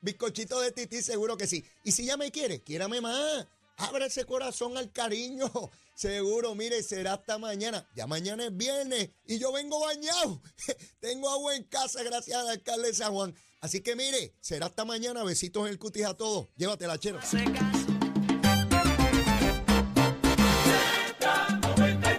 Bizcochito 0.00 0.58
de 0.58 0.72
Titi, 0.72 1.02
seguro 1.02 1.36
que 1.36 1.46
sí. 1.46 1.62
Y 1.84 1.92
si 1.92 2.06
ya 2.06 2.16
me 2.16 2.30
quiere, 2.30 2.62
quiérame 2.62 3.02
más. 3.02 3.46
Abre 3.76 4.06
ese 4.06 4.24
corazón 4.24 4.76
al 4.78 4.90
cariño. 4.90 5.50
Seguro, 5.94 6.54
mire, 6.54 6.82
será 6.82 7.12
hasta 7.12 7.36
mañana. 7.36 7.86
Ya 7.94 8.06
mañana 8.06 8.46
es 8.46 8.56
viernes 8.56 9.10
y 9.26 9.38
yo 9.38 9.52
vengo 9.52 9.78
bañado. 9.78 10.40
Tengo 11.00 11.28
agua 11.28 11.54
en 11.54 11.64
casa 11.64 12.02
gracias 12.02 12.38
al 12.38 12.48
alcalde 12.48 12.88
de 12.88 12.94
San 12.94 13.12
Juan. 13.12 13.34
Así 13.60 13.82
que 13.82 13.94
mire, 13.94 14.34
será 14.40 14.66
hasta 14.66 14.86
mañana. 14.86 15.22
Besitos 15.22 15.64
en 15.64 15.68
el 15.68 15.78
cutis 15.78 16.06
a 16.06 16.14
todos. 16.14 16.48
Llévatela, 16.56 16.98
chero. 16.98 17.20